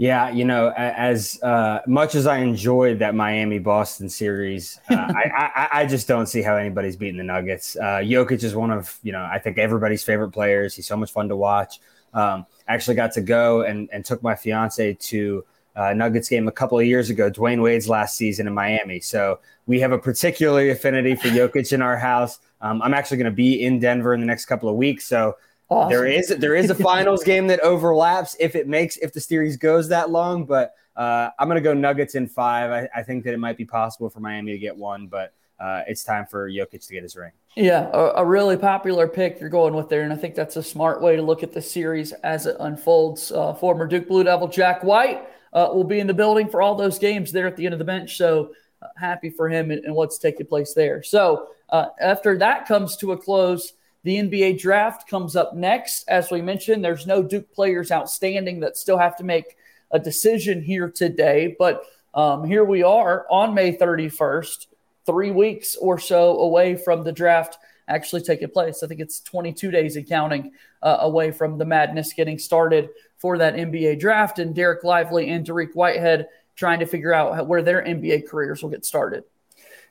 Yeah, 0.00 0.30
you 0.30 0.44
know, 0.44 0.72
as 0.76 1.42
uh, 1.42 1.80
much 1.88 2.14
as 2.14 2.28
I 2.28 2.38
enjoyed 2.38 3.00
that 3.00 3.16
Miami 3.16 3.58
Boston 3.58 4.08
series, 4.08 4.78
uh, 4.88 4.94
I, 4.96 5.50
I, 5.56 5.68
I, 5.80 5.86
just 5.86 6.06
don't 6.06 6.26
see 6.26 6.40
how 6.40 6.54
anybody's 6.54 6.96
beating 6.96 7.16
the 7.16 7.24
Nuggets. 7.24 7.74
Uh, 7.74 7.98
Jokic 7.98 8.44
is 8.44 8.54
one 8.54 8.70
of, 8.70 8.96
you 9.02 9.10
know, 9.10 9.24
I 9.24 9.40
think 9.40 9.58
everybody's 9.58 10.04
favorite 10.04 10.30
players. 10.30 10.72
He's 10.76 10.86
so 10.86 10.96
much 10.96 11.10
fun 11.10 11.28
to 11.30 11.36
watch. 11.36 11.80
Um, 12.14 12.46
I 12.68 12.74
actually 12.74 12.94
got 12.94 13.10
to 13.14 13.20
go 13.20 13.62
and, 13.62 13.88
and 13.92 14.04
took 14.04 14.22
my 14.22 14.36
fiance 14.36 14.94
to 14.94 15.44
uh, 15.74 15.92
Nuggets 15.94 16.28
game 16.28 16.46
a 16.46 16.52
couple 16.52 16.78
of 16.78 16.86
years 16.86 17.10
ago, 17.10 17.28
Dwyane 17.28 17.60
Wade's 17.60 17.88
last 17.88 18.16
season 18.16 18.46
in 18.46 18.54
Miami. 18.54 19.00
So 19.00 19.40
we 19.66 19.80
have 19.80 19.90
a 19.90 19.98
particular 19.98 20.70
affinity 20.70 21.16
for 21.16 21.26
Jokic 21.26 21.72
in 21.72 21.82
our 21.82 21.96
house. 21.96 22.38
Um, 22.60 22.82
I'm 22.82 22.94
actually 22.94 23.18
going 23.18 23.32
to 23.32 23.36
be 23.36 23.64
in 23.64 23.80
Denver 23.80 24.14
in 24.14 24.20
the 24.20 24.26
next 24.26 24.46
couple 24.46 24.68
of 24.68 24.76
weeks. 24.76 25.06
So 25.06 25.36
Awesome. 25.70 25.90
There 25.90 26.06
is 26.06 26.28
there 26.28 26.54
is 26.54 26.70
a 26.70 26.74
finals 26.74 27.22
game 27.22 27.46
that 27.48 27.60
overlaps 27.60 28.36
if 28.40 28.54
it 28.54 28.66
makes 28.66 28.96
if 28.98 29.12
the 29.12 29.20
series 29.20 29.56
goes 29.56 29.88
that 29.88 30.10
long, 30.10 30.46
but 30.46 30.74
uh, 30.96 31.30
I'm 31.38 31.46
going 31.46 31.56
to 31.56 31.62
go 31.62 31.74
Nuggets 31.74 32.14
in 32.14 32.26
five. 32.26 32.70
I, 32.70 32.88
I, 32.98 33.02
think 33.04 33.22
that 33.24 33.32
it 33.32 33.38
might 33.38 33.56
be 33.56 33.64
possible 33.64 34.10
for 34.10 34.18
Miami 34.18 34.50
to 34.50 34.58
get 34.58 34.76
one, 34.76 35.06
but 35.06 35.32
uh, 35.60 35.82
it's 35.86 36.02
time 36.02 36.26
for 36.26 36.50
Jokic 36.50 36.84
to 36.86 36.92
get 36.92 37.04
his 37.04 37.14
ring. 37.16 37.30
Yeah, 37.54 37.88
a, 37.92 38.22
a, 38.22 38.24
really 38.24 38.56
popular 38.56 39.06
pick 39.06 39.40
you're 39.40 39.48
going 39.48 39.74
with 39.74 39.88
there, 39.88 40.02
and 40.02 40.12
I 40.12 40.16
think 40.16 40.34
that's 40.34 40.56
a 40.56 40.62
smart 40.62 41.00
way 41.00 41.16
to 41.16 41.22
look 41.22 41.42
at 41.42 41.52
the 41.52 41.62
series 41.62 42.12
as 42.12 42.46
it 42.46 42.56
unfolds. 42.60 43.30
Uh, 43.30 43.54
former 43.54 43.86
Duke 43.86 44.08
Blue 44.08 44.24
Devil 44.24 44.48
Jack 44.48 44.82
White 44.82 45.28
uh, 45.52 45.68
will 45.72 45.84
be 45.84 46.00
in 46.00 46.06
the 46.06 46.14
building 46.14 46.48
for 46.48 46.62
all 46.62 46.74
those 46.74 46.98
games 46.98 47.30
there 47.30 47.46
at 47.46 47.56
the 47.56 47.64
end 47.64 47.74
of 47.74 47.78
the 47.78 47.84
bench, 47.84 48.16
so 48.16 48.52
uh, 48.82 48.86
happy 48.96 49.30
for 49.30 49.48
him 49.48 49.70
and, 49.70 49.84
and, 49.84 49.94
what's 49.94 50.18
taking 50.18 50.46
place 50.46 50.74
there. 50.74 51.02
So 51.02 51.48
uh, 51.68 51.86
after 52.00 52.38
that 52.38 52.66
comes 52.66 52.96
to 52.98 53.12
a 53.12 53.16
close. 53.16 53.72
The 54.04 54.16
NBA 54.16 54.60
draft 54.60 55.08
comes 55.08 55.36
up 55.36 55.54
next. 55.54 56.08
As 56.08 56.30
we 56.30 56.40
mentioned, 56.40 56.84
there's 56.84 57.06
no 57.06 57.22
Duke 57.22 57.52
players 57.52 57.90
outstanding 57.90 58.60
that 58.60 58.76
still 58.76 58.98
have 58.98 59.16
to 59.16 59.24
make 59.24 59.56
a 59.90 59.98
decision 59.98 60.62
here 60.62 60.90
today. 60.90 61.56
But 61.58 61.82
Um, 62.14 62.44
here 62.44 62.64
we 62.64 62.82
are 62.82 63.26
on 63.30 63.54
May 63.54 63.76
31st, 63.76 64.66
three 65.04 65.30
weeks 65.30 65.76
or 65.76 65.98
so 65.98 66.38
away 66.40 66.74
from 66.74 67.04
the 67.04 67.12
draft 67.12 67.58
actually 67.86 68.22
taking 68.22 68.48
place. 68.48 68.82
I 68.82 68.86
think 68.86 69.00
it's 69.00 69.20
22 69.20 69.70
days 69.70 69.96
and 69.96 70.08
counting 70.08 70.52
uh, 70.82 70.98
away 71.00 71.30
from 71.30 71.58
the 71.58 71.64
madness 71.64 72.12
getting 72.14 72.38
started 72.38 72.88
for 73.18 73.38
that 73.38 73.54
NBA 73.54 74.00
draft. 74.00 74.38
And 74.38 74.54
Dereck 74.54 74.84
Lively 74.84 75.30
and 75.30 75.46
Dariq 75.46 75.74
Whitehead 75.74 76.28
trying 76.56 76.80
to 76.80 76.86
figure 76.86 77.14
out 77.14 77.46
where 77.46 77.62
their 77.62 77.84
NBA 77.84 78.26
careers 78.28 78.62
will 78.62 78.70
get 78.70 78.84
started. 78.84 79.24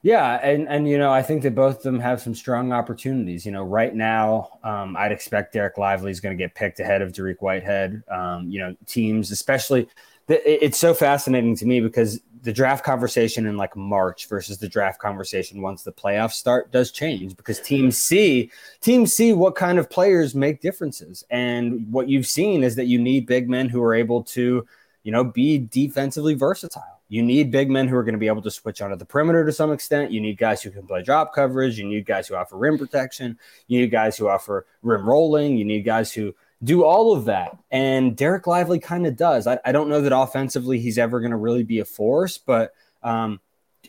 Yeah, 0.08 0.36
and 0.42 0.70
and 0.70 0.88
you 0.88 0.98
know 0.98 1.12
I 1.12 1.22
think 1.22 1.44
that 1.44 1.54
both 1.54 1.80
of 1.80 1.84
them 1.84 2.00
have 2.00 2.22
some 2.22 2.34
strong 2.34 2.72
opportunities. 2.72 3.46
You 3.46 3.52
know, 3.52 3.64
right 3.64 3.94
now 3.94 4.58
um, 4.64 4.96
I'd 4.96 5.12
expect 5.12 5.54
Dereck 5.54 5.78
Lively 5.78 6.12
is 6.12 6.22
going 6.22 6.36
to 6.36 6.42
get 6.42 6.56
picked 6.56 6.80
ahead 6.80 7.02
of 7.02 7.12
Dariq 7.12 7.42
Whitehead. 7.42 8.04
Um, 8.10 8.50
you 8.50 8.58
know, 8.58 8.74
teams, 8.86 9.32
especially, 9.32 9.90
it's 10.30 10.78
so 10.78 10.94
fascinating 10.94 11.58
to 11.58 11.66
me 11.66 11.82
because 11.82 12.22
the 12.44 12.54
draft 12.54 12.86
conversation 12.86 13.46
in 13.48 13.58
like 13.58 13.76
March 13.76 14.30
versus 14.30 14.60
the 14.60 14.70
draft 14.70 14.98
conversation 14.98 15.62
once 15.62 15.84
the 15.84 15.92
playoffs 15.92 16.36
start 16.36 16.72
does 16.72 16.90
change 16.94 17.36
because 17.36 17.60
teams 17.60 17.98
see 17.98 18.50
teams 18.80 19.12
see 19.14 19.34
what 19.34 19.56
kind 19.56 19.78
of 19.78 19.90
players 19.90 20.34
make 20.34 20.62
differences, 20.62 21.26
and 21.32 21.86
what 21.92 22.08
you've 22.08 22.28
seen 22.28 22.64
is 22.64 22.76
that 22.78 22.86
you 22.86 22.98
need 22.98 23.26
big 23.26 23.50
men 23.50 23.68
who 23.68 23.84
are 23.84 23.94
able 23.94 24.24
to, 24.24 24.66
you 25.04 25.12
know, 25.12 25.26
be 25.26 25.58
defensively 25.58 26.34
versatile 26.34 26.97
you 27.10 27.24
need 27.24 27.52
big 27.52 27.70
men 27.70 27.88
who 27.88 27.96
are 27.96 28.04
going 28.04 28.14
to 28.14 28.20
be 28.20 28.28
able 28.28 28.42
to 28.42 28.52
switch 28.52 28.82
onto 28.82 28.96
the 28.96 29.06
perimeter 29.06 29.46
to 29.46 29.52
some 29.52 29.72
extent. 29.72 30.12
You 30.12 30.20
need 30.20 30.38
guys 30.38 30.62
who 30.62 30.72
can 30.72 30.86
play 30.86 31.04
drop 31.04 31.34
coverage. 31.34 31.78
You 31.78 31.86
need 31.86 32.06
guys 32.06 32.28
who 32.28 32.36
offer 32.36 32.58
rim 32.58 32.78
protection. 32.78 33.40
You 33.68 33.82
need 33.82 33.92
guys 33.92 34.18
who 34.18 34.28
offer 34.28 34.66
rim 34.82 35.08
rolling. 35.08 35.58
You 35.58 35.64
need 35.64 35.84
guys 35.84 36.12
who 36.12 36.36
do 36.64 36.84
all 36.84 37.14
of 37.14 37.26
that. 37.26 37.58
And 37.72 38.18
Dereck 38.18 38.46
Lively 38.48 38.80
kind 38.80 39.06
of 39.08 39.16
does. 39.16 39.48
I, 39.48 39.60
I, 39.64 39.72
don't 39.72 39.90
know 39.90 40.02
that 40.02 40.16
offensively 40.16 40.80
he's 40.80 40.98
ever 40.98 41.20
going 41.20 41.32
to 41.32 41.38
really 41.38 41.64
be 41.64 41.80
a 41.80 41.86
force, 41.86 42.40
but 42.40 42.74
um, 43.04 43.40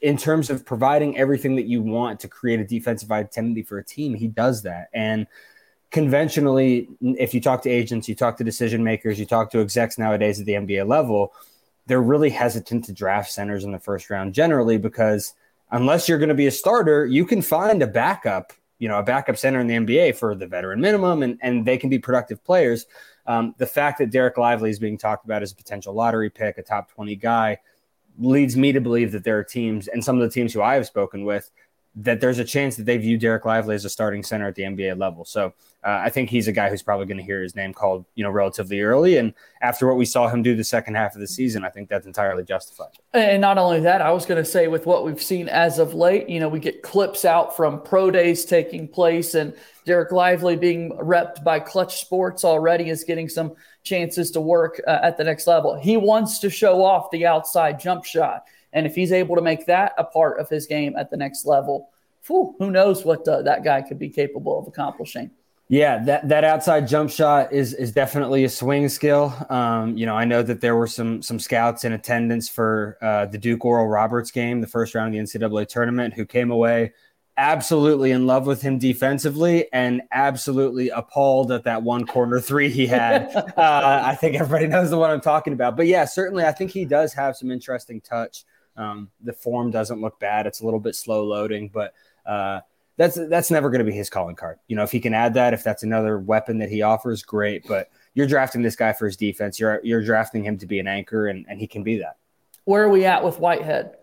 in 0.03 0.19
terms 0.19 0.51
of 0.51 0.67
providing 0.67 1.17
everything 1.17 1.57
that 1.57 1.67
you 1.67 1.81
want 1.81 2.21
to 2.21 2.29
create 2.29 2.61
a 2.61 2.65
defensive 2.65 3.11
identity 3.11 3.63
for 3.63 3.79
a 3.79 3.85
team, 3.85 4.15
he 4.15 4.29
does 4.29 4.63
that. 4.63 4.91
And 4.93 5.27
conventionally, 5.91 6.89
if 7.01 7.33
you 7.33 7.41
talk 7.41 7.63
to 7.63 7.71
agents, 7.71 8.07
you 8.07 8.15
talk 8.15 8.37
to 8.37 8.45
decision 8.45 8.85
makers, 8.85 9.19
you 9.19 9.25
talk 9.25 9.51
to 9.53 9.61
execs 9.61 9.97
nowadays 9.99 10.39
at 10.39 10.47
the 10.47 10.53
NBA 10.53 10.87
level– 10.87 11.33
they're 11.89 12.03
really 12.03 12.31
hesitant 12.31 12.85
to 12.85 12.93
draft 12.93 13.33
centers 13.33 13.65
in 13.65 13.73
the 13.73 13.79
first 13.79 14.11
round 14.11 14.35
generally 14.35 14.77
because 14.77 15.35
unless 15.71 16.09
you're 16.09 16.19
going 16.19 16.29
to 16.29 16.35
be 16.35 16.47
a 16.47 16.53
starter, 16.53 17.07
you 17.07 17.25
can 17.25 17.43
find 17.43 17.83
a 17.83 17.87
backup, 17.87 18.53
you 18.79 18.89
know, 18.89 18.99
a 18.99 19.03
backup 19.03 19.37
center 19.37 19.59
in 19.59 19.67
the 19.67 19.75
NBA 19.75 20.17
for 20.17 20.35
the 20.35 20.47
veteran 20.47 20.81
minimum, 20.81 21.23
and, 21.23 21.39
and 21.43 21.67
they 21.67 21.79
can 21.79 21.91
be 21.91 21.99
productive 21.99 22.45
players. 22.45 22.87
Um, 23.27 23.55
the 23.59 23.67
fact 23.67 23.99
that 23.99 24.11
Dereck 24.11 24.37
Lively 24.37 24.71
is 24.71 24.79
being 24.79 24.99
talked 24.99 25.25
about 25.25 25.43
as 25.43 25.53
a 25.53 25.57
potential 25.57 25.95
lottery 25.95 26.31
pick, 26.31 26.59
a 26.59 26.63
top 26.63 26.91
20 26.91 27.17
guy, 27.17 27.59
leads 28.19 28.57
me 28.57 28.73
to 28.73 28.81
believe 28.81 29.13
that 29.13 29.25
there 29.25 29.39
are 29.39 29.45
teams, 29.45 29.89
and 29.89 30.05
some 30.05 30.17
of 30.17 30.23
the 30.23 30.33
teams 30.33 30.53
who 30.53 30.63
I 30.63 30.75
have 30.75 30.87
spoken 30.87 31.25
with, 31.25 31.51
that 32.01 32.21
there's 32.21 32.39
a 32.39 32.45
chance 32.45 32.77
that 32.77 32.87
they 32.87 32.97
view 32.97 33.19
Dereck 33.19 33.45
Lively 33.45 33.75
as 33.75 33.85
a 33.85 33.91
starting 33.91 34.23
center 34.23 34.47
at 34.47 34.55
the 34.55 34.63
NBA 34.63 34.99
level. 34.99 35.25
So 35.25 35.53
uh, 35.85 36.01
I 36.05 36.11
think 36.11 36.31
he's 36.31 36.47
a 36.47 36.53
guy 36.53 36.71
who's 36.71 36.83
probably 36.83 37.07
going 37.07 37.19
to 37.19 37.25
hear 37.25 37.43
his 37.43 37.57
name 37.57 37.75
called, 37.75 38.05
you 38.15 38.23
know, 38.23 38.31
relatively 38.31 38.81
early. 38.81 39.17
And 39.17 39.35
after 39.63 39.87
what 39.87 39.97
we 39.97 40.05
saw 40.05 40.29
him 40.29 40.43
do 40.43 40.55
the 40.55 40.63
second 40.63 40.95
half 40.95 41.15
of 41.15 41.21
the 41.21 41.27
season, 41.27 41.65
I 41.65 41.71
think 41.71 41.89
that's 41.89 42.07
entirely 42.07 42.45
justified. 42.45 42.93
And 43.15 43.41
not 43.41 43.59
only 43.59 43.81
that, 43.81 44.01
I 44.01 44.13
was 44.13 44.27
going 44.27 44.43
to 44.43 44.49
say 44.49 44.69
with 44.69 44.87
what 44.87 45.05
we've 45.05 45.23
seen 45.23 45.49
as 45.49 45.81
of 45.81 45.93
late, 45.93 46.29
you 46.29 46.39
know, 46.39 46.49
we 46.49 46.61
get 46.61 46.83
clips 46.83 47.25
out 47.25 47.57
from 47.57 47.83
pro 47.83 48.13
days 48.13 48.45
taking 48.45 48.87
place, 48.87 49.35
and 49.35 49.53
Dereck 49.85 50.13
Lively 50.13 50.55
being 50.55 50.93
repped 50.99 51.43
by 51.43 51.59
Clutch 51.59 52.01
Sports 52.01 52.45
already 52.45 52.91
is 52.91 53.03
getting 53.03 53.29
some 53.29 53.55
chances 53.83 54.31
to 54.33 54.41
work 54.41 54.81
uh, 54.87 55.01
at 55.03 55.17
the 55.17 55.25
next 55.25 55.47
level. 55.47 55.77
He 55.77 55.97
wants 55.97 56.39
to 56.41 56.51
show 56.51 56.85
off 56.85 57.11
the 57.11 57.27
outside 57.27 57.81
jump 57.81 58.05
shot. 58.05 58.45
And 58.73 58.87
if 58.87 58.95
he's 58.95 59.13
able 59.13 59.37
to 59.37 59.43
make 59.43 59.67
that 59.67 59.93
a 59.99 60.05
part 60.05 60.39
of 60.39 60.49
his 60.49 60.67
game 60.67 60.95
at 60.97 61.11
the 61.11 61.17
next 61.17 61.47
level, 61.47 61.91
whew, 62.27 62.55
who 62.59 62.71
knows 62.71 63.05
what 63.05 63.27
uh, 63.27 63.43
that 63.43 63.65
guy 63.65 63.83
could 63.83 63.99
be 63.99 64.09
capable 64.09 64.59
of 64.59 64.67
accomplishing. 64.67 65.31
Yeah, 65.71 66.03
that, 66.05 66.29
that 66.31 66.45
outside 66.45 66.89
jump 66.89 67.11
shot 67.11 67.53
is 67.53 67.75
is 67.75 67.93
definitely 67.93 68.45
a 68.45 68.49
swing 68.49 68.89
skill. 68.89 69.35
Um, 69.51 69.99
you 69.99 70.07
know, 70.07 70.17
I 70.17 70.25
know 70.25 70.43
that 70.43 70.63
there 70.63 70.75
were 70.75 70.87
some 70.87 71.21
some 71.21 71.39
scouts 71.39 71.85
in 71.85 71.93
attendance 71.93 72.49
for 72.49 72.97
uh, 73.03 73.27
the 73.27 73.37
Duke 73.37 73.67
Oral 73.67 73.87
Roberts 73.87 74.31
game, 74.31 74.63
the 74.63 74.67
first 74.67 74.95
round 74.95 75.15
of 75.15 75.31
the 75.31 75.39
NCAA 75.39 75.69
tournament, 75.69 76.15
who 76.15 76.25
came 76.25 76.51
away 76.51 76.93
absolutely 77.39 78.11
in 78.11 78.27
love 78.27 78.47
with 78.47 78.61
him 78.61 78.79
defensively 78.79 79.73
and 79.73 80.03
absolutely 80.11 80.89
appalled 80.89 81.53
at 81.53 81.65
that 81.65 81.83
one 81.83 82.05
corner 82.05 82.41
three 82.41 82.69
he 82.69 82.87
had. 82.87 83.35
uh, 83.37 83.53
I 84.05 84.17
think 84.17 84.35
everybody 84.35 84.67
knows 84.67 84.91
the 84.91 84.99
one 84.99 85.11
I'm 85.11 85.21
talking 85.21 85.53
about. 85.53 85.77
But 85.77 85.87
yeah, 85.87 86.05
certainly, 86.05 86.45
I 86.45 86.53
think 86.53 86.71
he 86.71 86.85
does 86.85 87.13
have 87.13 87.37
some 87.37 87.51
interesting 87.51 88.01
touch. 88.01 88.45
Um, 88.79 89.11
the 89.21 89.33
form 89.33 89.71
doesn't 89.71 90.01
look 90.01 90.19
bad. 90.21 90.47
It's 90.47 90.61
a 90.61 90.65
little 90.65 90.81
bit 90.81 90.95
slow 90.95 91.25
loading, 91.25 91.69
but 91.69 91.93
uh, 92.25 92.61
that's 92.97 93.19
that's 93.29 93.51
never 93.51 93.71
going 93.71 93.85
to 93.85 93.85
be 93.85 93.97
his 93.97 94.09
calling 94.09 94.37
card. 94.37 94.59
You 94.69 94.77
know, 94.77 94.85
if 94.85 94.93
he 94.93 95.01
can 95.01 95.13
add 95.13 95.35
that, 95.35 95.53
if 95.53 95.65
that's 95.65 95.83
another 95.83 96.19
weapon 96.19 96.59
that 96.59 96.71
he 96.71 96.83
offers, 96.83 97.23
great. 97.23 97.67
But 97.67 97.91
you're 98.15 98.27
drafting 98.27 98.63
this 98.63 98.77
guy 98.77 98.93
for 98.93 99.07
his 99.07 99.17
defense. 99.17 99.59
You're 99.59 99.81
you're 99.83 100.05
drafting 100.05 100.45
him 100.45 100.57
to 100.59 100.67
be 100.67 100.79
an 100.79 100.87
anchor, 100.87 101.27
and, 101.27 101.45
and 101.49 101.61
he 101.61 101.67
can 101.67 101.83
be 101.83 101.99
that. 101.99 102.17
Where 102.65 102.85
are 102.85 102.89
we 102.89 103.05
at 103.05 103.25
with 103.25 103.41
Whitehead? 103.41 103.97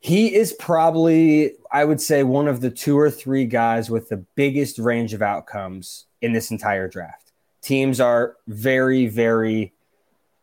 He 0.00 0.34
is 0.34 0.54
probably, 0.54 1.52
I 1.70 1.84
would 1.84 2.00
say, 2.00 2.22
one 2.22 2.48
of 2.48 2.62
the 2.62 2.70
two 2.70 2.98
or 2.98 3.10
three 3.10 3.44
guys 3.44 3.90
with 3.90 4.08
the 4.08 4.24
biggest 4.34 4.78
range 4.78 5.12
of 5.12 5.20
outcomes 5.20 6.06
in 6.22 6.32
this 6.32 6.50
entire 6.50 6.88
draft. 6.88 7.32
Teams 7.60 8.00
are 8.00 8.36
very, 8.48 9.06
very 9.06 9.74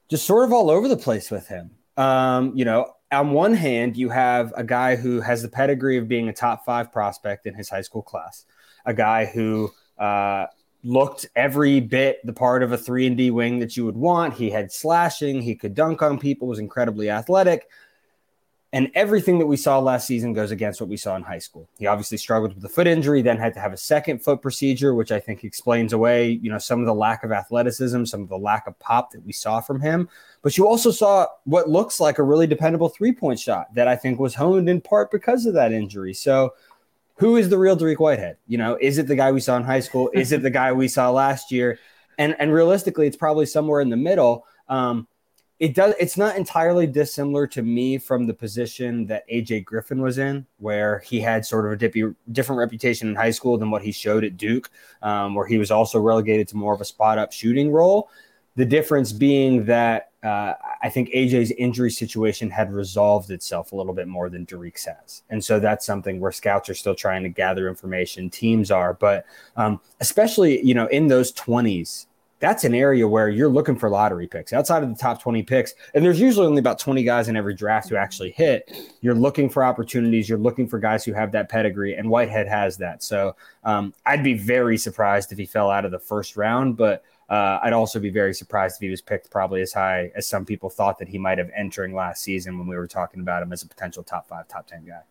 just 0.09 0.25
sort 0.25 0.45
of 0.45 0.53
all 0.53 0.69
over 0.69 0.87
the 0.87 0.97
place 0.97 1.31
with 1.31 1.47
him. 1.47 1.71
Um, 1.97 2.51
you 2.55 2.65
know, 2.65 2.93
on 3.11 3.31
one 3.31 3.53
hand, 3.53 3.95
you 3.95 4.09
have 4.09 4.53
a 4.55 4.63
guy 4.63 4.95
who 4.95 5.21
has 5.21 5.41
the 5.41 5.49
pedigree 5.49 5.97
of 5.97 6.07
being 6.07 6.27
a 6.27 6.33
top 6.33 6.65
five 6.65 6.91
prospect 6.91 7.45
in 7.45 7.53
his 7.53 7.69
high 7.69 7.81
school 7.81 8.01
class, 8.01 8.45
a 8.85 8.93
guy 8.93 9.25
who 9.25 9.71
uh, 9.97 10.47
looked 10.83 11.27
every 11.35 11.79
bit 11.79 12.19
the 12.25 12.33
part 12.33 12.63
of 12.63 12.71
a 12.71 12.77
three 12.77 13.07
and 13.07 13.17
D 13.17 13.31
wing 13.31 13.59
that 13.59 13.77
you 13.77 13.85
would 13.85 13.97
want. 13.97 14.33
He 14.33 14.49
had 14.49 14.71
slashing, 14.71 15.41
he 15.41 15.55
could 15.55 15.73
dunk 15.73 16.01
on 16.01 16.19
people, 16.19 16.47
was 16.47 16.59
incredibly 16.59 17.09
athletic, 17.09 17.69
and 18.73 18.91
everything 18.95 19.39
that 19.39 19.45
we 19.45 19.55
saw 19.55 19.79
last 19.79 20.07
season 20.07 20.33
goes 20.33 20.51
against 20.51 20.81
what 20.81 20.89
we 20.89 20.97
saw 20.97 21.15
in 21.15 21.23
high 21.23 21.39
school. 21.39 21.69
He 21.79 21.87
obviously 21.87 22.17
struggled 22.17 22.53
with 22.53 22.61
the 22.61 22.69
foot 22.69 22.85
injury, 22.85 23.21
then 23.21 23.37
had 23.37 23.53
to 23.53 23.61
have 23.61 23.71
a 23.71 23.77
second 23.77 24.23
foot 24.23 24.41
procedure, 24.41 24.93
which 24.93 25.11
I 25.11 25.21
think 25.21 25.45
explains 25.45 25.93
away, 25.93 26.31
you 26.31 26.51
know, 26.51 26.57
some 26.57 26.81
of 26.81 26.85
the 26.85 26.93
lack 26.93 27.23
of 27.23 27.31
athleticism, 27.31 28.03
some 28.05 28.21
of 28.21 28.29
the 28.29 28.37
lack 28.37 28.67
of 28.67 28.77
pop 28.79 29.11
that 29.11 29.25
we 29.25 29.31
saw 29.31 29.61
from 29.61 29.79
him. 29.79 30.09
But 30.41 30.57
you 30.57 30.67
also 30.67 30.91
saw 30.91 31.27
what 31.45 31.69
looks 31.69 32.01
like 32.01 32.17
a 32.17 32.23
really 32.23 32.45
dependable 32.45 32.89
three-point 32.89 33.39
shot 33.39 33.73
that 33.73 33.87
I 33.87 33.95
think 33.95 34.19
was 34.19 34.35
honed 34.35 34.67
in 34.67 34.81
part 34.81 35.11
because 35.11 35.45
of 35.45 35.53
that 35.53 35.71
injury. 35.71 36.13
So 36.13 36.53
who 37.15 37.37
is 37.37 37.47
the 37.49 37.57
real 37.57 37.77
Dariq 37.77 37.99
Whitehead? 37.99 38.37
You 38.47 38.57
know, 38.57 38.77
is 38.81 38.97
it 38.97 39.07
the 39.07 39.15
guy 39.15 39.31
we 39.31 39.39
saw 39.39 39.55
in 39.55 39.63
high 39.63 39.79
school? 39.79 40.11
Is 40.13 40.33
it 40.33 40.41
the 40.41 40.49
guy 40.49 40.73
we 40.73 40.87
saw 40.87 41.09
last 41.09 41.51
year? 41.51 41.79
And 42.17 42.35
and 42.39 42.51
realistically, 42.51 43.07
it's 43.07 43.17
probably 43.17 43.45
somewhere 43.45 43.79
in 43.79 43.89
the 43.89 43.97
middle. 43.97 44.45
Um, 44.67 45.07
it 45.59 45.73
does 45.73 45.95
it's 45.99 46.17
not 46.17 46.37
entirely 46.37 46.85
dissimilar 46.85 47.47
to 47.47 47.63
me 47.63 47.97
from 47.97 48.27
the 48.27 48.33
position 48.33 49.07
that 49.07 49.27
AJ 49.27 49.65
Griffin 49.65 50.01
was 50.01 50.19
in, 50.19 50.45
where 50.57 50.99
he 50.99 51.19
had 51.19 51.45
sort 51.45 51.65
of 51.65 51.71
a 51.71 51.75
dippy, 51.75 52.03
different 52.31 52.59
reputation 52.59 53.07
in 53.07 53.15
high 53.15 53.31
school 53.31 53.57
than 53.57 53.71
what 53.71 53.81
he 53.81 53.91
showed 53.91 54.23
at 54.23 54.37
Duke, 54.37 54.69
um, 55.01 55.33
where 55.33 55.47
he 55.47 55.57
was 55.57 55.71
also 55.71 55.99
relegated 55.99 56.47
to 56.49 56.57
more 56.57 56.73
of 56.73 56.81
a 56.81 56.85
spot 56.85 57.17
up 57.17 57.31
shooting 57.31 57.71
role. 57.71 58.09
The 58.55 58.65
difference 58.65 59.11
being 59.11 59.65
that 59.65 60.11
uh, 60.23 60.53
I 60.81 60.89
think 60.89 61.09
AJ's 61.09 61.51
injury 61.51 61.91
situation 61.91 62.49
had 62.49 62.71
resolved 62.71 63.31
itself 63.31 63.71
a 63.71 63.75
little 63.75 63.93
bit 63.93 64.07
more 64.07 64.29
than 64.29 64.45
Dariq's 64.45 64.85
has. 64.85 65.23
And 65.29 65.43
so 65.43 65.59
that's 65.59 65.85
something 65.85 66.19
where 66.19 66.31
scouts 66.31 66.69
are 66.69 66.73
still 66.73 66.95
trying 66.95 67.23
to 67.23 67.29
gather 67.29 67.67
information, 67.67 68.29
teams 68.29 68.71
are, 68.71 68.93
but 68.93 69.25
um, 69.55 69.79
especially, 70.01 70.63
you 70.65 70.73
know, 70.73 70.87
in 70.87 71.07
those 71.07 71.31
20s, 71.33 72.07
that's 72.39 72.63
an 72.63 72.75
area 72.75 73.07
where 73.07 73.29
you're 73.29 73.49
looking 73.49 73.75
for 73.75 73.89
lottery 73.89 74.27
picks 74.27 74.53
outside 74.53 74.83
of 74.83 74.89
the 74.89 74.95
top 74.95 75.21
20 75.21 75.43
picks. 75.43 75.73
And 75.93 76.05
there's 76.05 76.19
usually 76.19 76.45
only 76.45 76.59
about 76.59 76.79
20 76.79 77.03
guys 77.03 77.27
in 77.27 77.35
every 77.35 77.55
draft 77.55 77.89
who 77.89 77.95
actually 77.95 78.31
hit. 78.31 78.71
You're 79.01 79.15
looking 79.15 79.49
for 79.49 79.63
opportunities. 79.63 80.29
You're 80.29 80.37
looking 80.37 80.67
for 80.67 80.79
guys 80.79 81.03
who 81.03 81.13
have 81.13 81.31
that 81.31 81.49
pedigree, 81.49 81.95
and 81.95 82.09
Whitehead 82.09 82.47
has 82.47 82.77
that. 82.77 83.03
So 83.03 83.35
um, 83.63 83.93
I'd 84.05 84.23
be 84.23 84.35
very 84.35 84.77
surprised 84.77 85.31
if 85.31 85.37
he 85.37 85.45
fell 85.45 85.69
out 85.69 85.85
of 85.85 85.91
the 85.91 85.99
first 85.99 86.37
round, 86.37 86.77
but 86.77 87.03
uh, 87.29 87.59
I'd 87.61 87.73
also 87.73 87.99
be 87.99 88.09
very 88.09 88.33
surprised 88.33 88.77
if 88.77 88.81
he 88.81 88.89
was 88.89 89.01
picked 89.01 89.29
probably 89.29 89.61
as 89.61 89.73
high 89.73 90.11
as 90.15 90.25
some 90.27 90.45
people 90.45 90.69
thought 90.69 90.97
that 90.99 91.09
he 91.09 91.17
might 91.17 91.39
have 91.39 91.49
entering 91.55 91.93
last 91.93 92.23
season 92.23 92.57
when 92.57 92.67
we 92.67 92.75
were 92.75 92.87
talking 92.87 93.19
about 93.19 93.43
him 93.43 93.51
as 93.51 93.63
a 93.63 93.67
potential 93.67 94.03
top 94.03 94.27
five, 94.27 94.47
top 94.47 94.67
10 94.67 94.85
guy. 94.85 95.01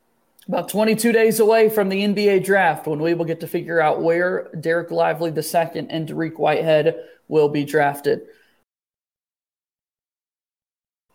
About 0.48 0.68
22 0.68 1.10
days 1.10 1.40
away 1.40 1.68
from 1.68 1.88
the 1.88 2.04
NBA 2.04 2.44
draft 2.44 2.86
when 2.86 3.00
we 3.00 3.14
will 3.14 3.24
get 3.24 3.40
to 3.40 3.48
figure 3.48 3.80
out 3.80 4.00
where 4.00 4.48
Dereck 4.54 4.92
Lively 4.92 5.30
II 5.30 5.86
and 5.90 6.08
Dariq 6.08 6.38
Whitehead 6.38 6.94
will 7.26 7.48
be 7.48 7.64
drafted. 7.64 8.22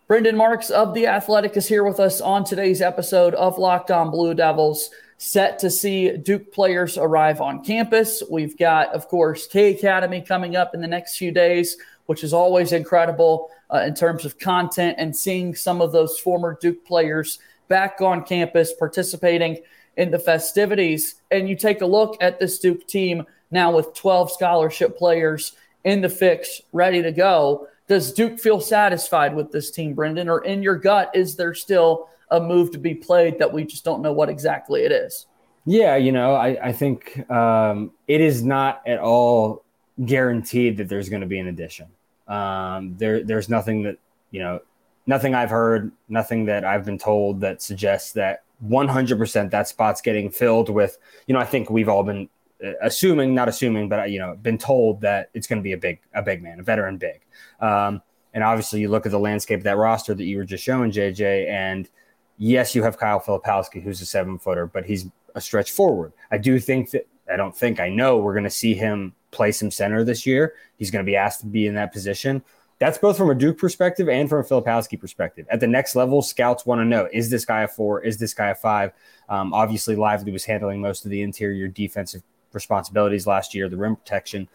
Brendan 0.07 0.35
Marks 0.35 0.69
of 0.69 0.93
The 0.93 1.07
Athletic 1.07 1.55
is 1.55 1.65
here 1.65 1.85
with 1.85 2.01
us 2.01 2.19
on 2.19 2.43
today's 2.43 2.81
episode 2.81 3.33
of 3.35 3.57
Locked 3.57 3.89
On 3.89 4.11
Blue 4.11 4.33
Devils. 4.33 4.89
Set 5.17 5.59
to 5.59 5.69
see 5.69 6.17
Duke 6.17 6.51
players 6.51 6.97
arrive 6.97 7.39
on 7.39 7.63
campus. 7.63 8.21
We've 8.29 8.57
got, 8.57 8.93
of 8.93 9.07
course, 9.07 9.47
K 9.47 9.73
Academy 9.73 10.19
coming 10.19 10.57
up 10.57 10.75
in 10.75 10.81
the 10.81 10.87
next 10.87 11.15
few 11.15 11.31
days 11.31 11.77
which 12.11 12.25
is 12.25 12.33
always 12.33 12.73
incredible 12.73 13.49
uh, 13.73 13.83
in 13.87 13.95
terms 13.95 14.25
of 14.25 14.37
content 14.37 14.95
and 14.97 15.15
seeing 15.15 15.55
some 15.55 15.81
of 15.81 15.93
those 15.93 16.19
former 16.19 16.57
Duke 16.59 16.85
players 16.85 17.39
back 17.71 18.01
on 18.01 18.21
campus 18.21 18.73
participating 18.73 19.57
in 19.95 20.11
the 20.11 20.19
festivities. 20.19 21.15
And 21.31 21.47
you 21.47 21.55
take 21.55 21.79
a 21.79 21.85
look 21.85 22.17
at 22.21 22.37
this 22.37 22.59
Duke 22.59 22.85
team 22.85 23.25
now 23.49 23.71
with 23.71 23.93
12 23.93 24.29
scholarship 24.29 24.97
players 24.97 25.53
in 25.85 26.01
the 26.01 26.09
fix, 26.09 26.61
ready 26.73 27.01
to 27.01 27.13
go. 27.13 27.69
Does 27.87 28.11
Duke 28.11 28.41
feel 28.41 28.59
satisfied 28.59 29.33
with 29.33 29.53
this 29.53 29.71
team, 29.71 29.93
Brendan? 29.93 30.27
Or 30.27 30.43
in 30.43 30.61
your 30.61 30.75
gut, 30.75 31.11
is 31.13 31.37
there 31.37 31.53
still 31.53 32.09
a 32.29 32.41
move 32.41 32.71
to 32.71 32.77
be 32.77 32.93
played 32.93 33.39
that 33.39 33.53
we 33.53 33.63
just 33.63 33.85
don't 33.85 34.01
know 34.01 34.11
what 34.11 34.27
exactly 34.27 34.81
it 34.81 34.91
is? 34.91 35.27
Yeah, 35.65 35.95
you 35.95 36.11
know, 36.11 36.35
I, 36.35 36.57
I 36.61 36.71
think 36.73 37.29
um, 37.31 37.91
it 38.05 38.19
is 38.19 38.43
not 38.43 38.81
at 38.85 38.99
all 38.99 39.63
guaranteed 40.03 40.75
that 40.77 40.89
there's 40.89 41.07
going 41.07 41.21
to 41.21 41.27
be 41.27 41.39
an 41.39 41.47
addition. 41.47 41.87
Um, 42.27 42.97
there, 42.97 43.23
there's 43.23 43.47
nothing 43.47 43.83
that 43.83 43.97
you 44.31 44.39
know, 44.39 44.61
nothing 45.05 45.35
I've 45.35 45.49
heard, 45.49 45.91
nothing 46.09 46.45
that 46.45 46.63
I've 46.63 46.85
been 46.85 46.97
told 46.97 47.41
that 47.41 47.61
suggests 47.61 48.13
that 48.13 48.43
100% 48.67 49.51
that 49.51 49.67
spot's 49.67 50.01
getting 50.01 50.29
filled 50.29 50.69
with. 50.69 50.97
You 51.27 51.33
know, 51.33 51.39
I 51.39 51.45
think 51.45 51.69
we've 51.69 51.89
all 51.89 52.03
been 52.03 52.29
uh, 52.63 52.73
assuming, 52.81 53.33
not 53.33 53.49
assuming, 53.49 53.89
but 53.89 54.09
you 54.11 54.19
know, 54.19 54.35
been 54.35 54.57
told 54.57 55.01
that 55.01 55.29
it's 55.33 55.47
going 55.47 55.59
to 55.59 55.63
be 55.63 55.73
a 55.73 55.77
big, 55.77 55.99
a 56.13 56.21
big 56.21 56.43
man, 56.43 56.59
a 56.59 56.63
veteran 56.63 56.97
big. 56.97 57.21
Um, 57.59 58.01
and 58.33 58.43
obviously, 58.43 58.79
you 58.79 58.89
look 58.89 59.05
at 59.05 59.11
the 59.11 59.19
landscape 59.19 59.59
of 59.59 59.63
that 59.63 59.77
roster 59.77 60.13
that 60.13 60.23
you 60.23 60.37
were 60.37 60.45
just 60.45 60.63
showing, 60.63 60.91
JJ, 60.91 61.49
and 61.49 61.89
yes, 62.37 62.73
you 62.75 62.83
have 62.83 62.97
Kyle 62.97 63.19
Filipowski, 63.19 63.81
who's 63.81 63.99
a 64.01 64.05
seven 64.05 64.37
footer, 64.37 64.67
but 64.67 64.85
he's 64.85 65.07
a 65.35 65.41
stretch 65.41 65.71
forward. 65.71 66.13
I 66.31 66.37
do 66.37 66.59
think 66.59 66.91
that 66.91 67.07
I 67.31 67.35
don't 67.35 67.55
think 67.55 67.79
I 67.79 67.89
know 67.89 68.17
we're 68.17 68.33
going 68.33 68.43
to 68.43 68.49
see 68.49 68.73
him 68.73 69.13
play 69.31 69.51
some 69.51 69.71
center 69.71 70.03
this 70.03 70.25
year. 70.25 70.55
He's 70.77 70.91
going 70.91 71.03
to 71.03 71.09
be 71.09 71.15
asked 71.15 71.41
to 71.41 71.45
be 71.45 71.67
in 71.67 71.75
that 71.75 71.91
position. 71.91 72.43
That's 72.81 72.97
both 72.97 73.15
from 73.15 73.29
a 73.29 73.35
Duke 73.35 73.59
perspective 73.59 74.09
and 74.09 74.27
from 74.27 74.39
a 74.39 74.43
Filipowski 74.43 74.99
perspective. 74.99 75.45
At 75.51 75.59
the 75.59 75.67
next 75.67 75.95
level, 75.95 76.23
scouts 76.23 76.65
want 76.65 76.81
to 76.81 76.85
know: 76.85 77.07
Is 77.13 77.29
this 77.29 77.45
guy 77.45 77.61
a 77.61 77.67
four? 77.67 78.01
Is 78.01 78.17
this 78.17 78.33
guy 78.33 78.47
a 78.47 78.55
five? 78.55 78.91
Um, 79.29 79.53
obviously, 79.53 79.95
Lively 79.95 80.31
was 80.31 80.45
handling 80.45 80.81
most 80.81 81.05
of 81.05 81.11
the 81.11 81.21
interior 81.21 81.67
defensive 81.67 82.23
responsibilities 82.53 83.27
last 83.27 83.53
year, 83.53 83.69
the 83.69 83.77
rim 83.77 83.97
protection. 83.97 84.49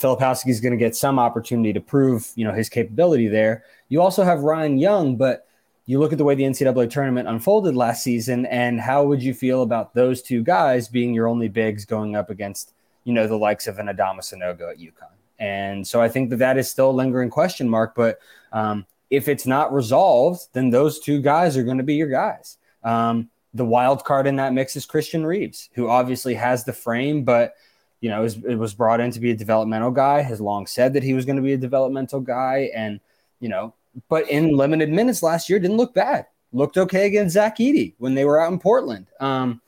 Filipowski 0.00 0.50
is 0.50 0.60
going 0.60 0.74
to 0.74 0.78
get 0.78 0.94
some 0.94 1.18
opportunity 1.18 1.72
to 1.72 1.80
prove, 1.80 2.30
you 2.36 2.44
know, 2.44 2.52
his 2.52 2.68
capability 2.68 3.26
there. 3.26 3.64
You 3.88 4.00
also 4.00 4.22
have 4.22 4.44
Ryan 4.44 4.78
Young, 4.78 5.16
but 5.16 5.48
you 5.86 5.98
look 5.98 6.12
at 6.12 6.18
the 6.18 6.24
way 6.24 6.36
the 6.36 6.44
NCAA 6.44 6.88
tournament 6.88 7.26
unfolded 7.26 7.74
last 7.74 8.04
season, 8.04 8.46
and 8.46 8.80
how 8.80 9.02
would 9.06 9.24
you 9.24 9.34
feel 9.34 9.62
about 9.62 9.92
those 9.92 10.22
two 10.22 10.44
guys 10.44 10.86
being 10.86 11.12
your 11.12 11.26
only 11.26 11.48
bigs 11.48 11.84
going 11.84 12.14
up 12.14 12.30
against, 12.30 12.74
you 13.02 13.12
know, 13.12 13.26
the 13.26 13.36
likes 13.36 13.66
of 13.66 13.80
an 13.80 13.88
Adama 13.88 14.20
Sanogo 14.20 14.70
at 14.70 14.78
UConn? 14.78 15.16
And 15.38 15.86
so 15.86 16.00
I 16.00 16.08
think 16.08 16.30
that 16.30 16.36
that 16.36 16.56
is 16.58 16.70
still 16.70 16.90
a 16.90 16.92
lingering 16.92 17.30
question 17.30 17.68
mark. 17.68 17.94
But 17.94 18.18
um, 18.52 18.86
if 19.10 19.28
it's 19.28 19.46
not 19.46 19.72
resolved, 19.72 20.48
then 20.52 20.70
those 20.70 20.98
two 20.98 21.20
guys 21.20 21.56
are 21.56 21.64
going 21.64 21.78
to 21.78 21.84
be 21.84 21.94
your 21.94 22.08
guys. 22.08 22.58
Um, 22.82 23.30
the 23.54 23.64
wild 23.64 24.04
card 24.04 24.26
in 24.26 24.36
that 24.36 24.52
mix 24.52 24.76
is 24.76 24.86
Christian 24.86 25.24
Reeves, 25.24 25.70
who 25.74 25.88
obviously 25.88 26.34
has 26.34 26.64
the 26.64 26.72
frame, 26.72 27.24
but 27.24 27.54
you 28.00 28.10
know, 28.10 28.24
it 28.24 28.58
was 28.58 28.74
brought 28.74 29.00
in 29.00 29.10
to 29.12 29.20
be 29.20 29.30
a 29.30 29.36
developmental 29.36 29.90
guy. 29.90 30.20
Has 30.20 30.40
long 30.40 30.66
said 30.66 30.92
that 30.92 31.02
he 31.02 31.14
was 31.14 31.24
going 31.24 31.36
to 31.36 31.42
be 31.42 31.54
a 31.54 31.58
developmental 31.58 32.20
guy, 32.20 32.70
and 32.74 33.00
you 33.40 33.48
know, 33.48 33.72
but 34.08 34.28
in 34.30 34.56
limited 34.56 34.90
minutes 34.90 35.22
last 35.22 35.48
year, 35.48 35.58
didn't 35.58 35.78
look 35.78 35.94
bad. 35.94 36.26
Looked 36.52 36.76
okay 36.76 37.06
against 37.06 37.34
Zach 37.34 37.58
Edey 37.58 37.94
when 37.98 38.14
they 38.14 38.24
were 38.24 38.38
out 38.40 38.52
in 38.52 38.58
Portland. 38.58 39.06
Um, 39.18 39.60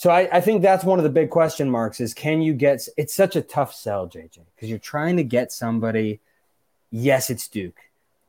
so 0.00 0.08
I, 0.08 0.38
I, 0.38 0.40
think 0.40 0.62
that's 0.62 0.82
one 0.82 0.98
of 0.98 1.02
the 1.02 1.10
big 1.10 1.28
question 1.28 1.68
marks 1.68 2.00
is 2.00 2.14
can 2.14 2.40
you 2.40 2.54
get 2.54 2.88
it's 2.96 3.14
such 3.14 3.36
a 3.36 3.42
tough 3.42 3.74
sell, 3.74 4.08
JJ, 4.08 4.38
because 4.54 4.70
you're 4.70 4.78
trying 4.78 5.18
to 5.18 5.22
get 5.22 5.52
somebody. 5.52 6.20
Yes, 6.90 7.28
it's 7.28 7.46
Duke. 7.48 7.78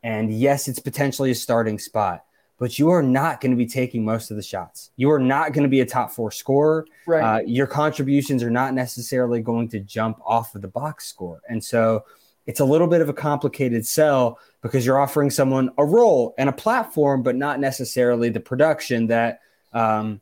And 0.04 0.34
yes, 0.34 0.68
it's 0.68 0.80
potentially 0.80 1.32
a 1.32 1.36
starting 1.36 1.80
spot, 1.80 2.25
but 2.58 2.78
you 2.78 2.90
are 2.90 3.01
not 3.01 3.40
going 3.40 3.51
to 3.51 3.56
be 3.56 3.68
taking 3.68 4.04
most 4.04 4.32
of 4.32 4.36
the 4.36 4.44
shots. 4.44 4.92
You 4.98 5.12
are 5.12 5.20
not 5.20 5.54
going 5.54 5.63
to 5.63 5.70
be 5.70 5.80
a 5.80 5.86
top 5.86 6.12
four 6.12 6.30
scorer. 6.30 6.86
Right. 7.08 7.24
Uh, 7.24 7.42
your 7.46 7.68
contributions 7.68 8.44
are 8.44 8.51
not 8.51 8.74
necessarily 8.74 9.40
going 9.40 9.70
to 9.70 9.80
jump 9.80 10.20
off 10.25 10.54
of 10.56 10.62
the 10.62 10.68
box 10.68 11.08
score. 11.08 11.40
And 11.48 11.63
so 11.63 12.04
it's 12.48 12.60
a 12.60 12.66
little 12.66 12.88
bit 12.88 13.00
of 13.00 13.07
a 13.07 13.14
complicated 13.14 13.88
sell 13.88 14.40
because 14.62 14.86
you're 14.86 15.00
offering 15.00 15.29
someone 15.29 15.70
a 15.77 15.86
role 15.86 16.36
and 16.38 16.50
a 16.50 16.53
platform, 16.53 17.24
but 17.24 17.38
not 17.38 17.62
necessarily 17.62 18.27
the 18.27 18.42
production 18.42 19.07
that 19.07 19.40
um, 19.72 20.20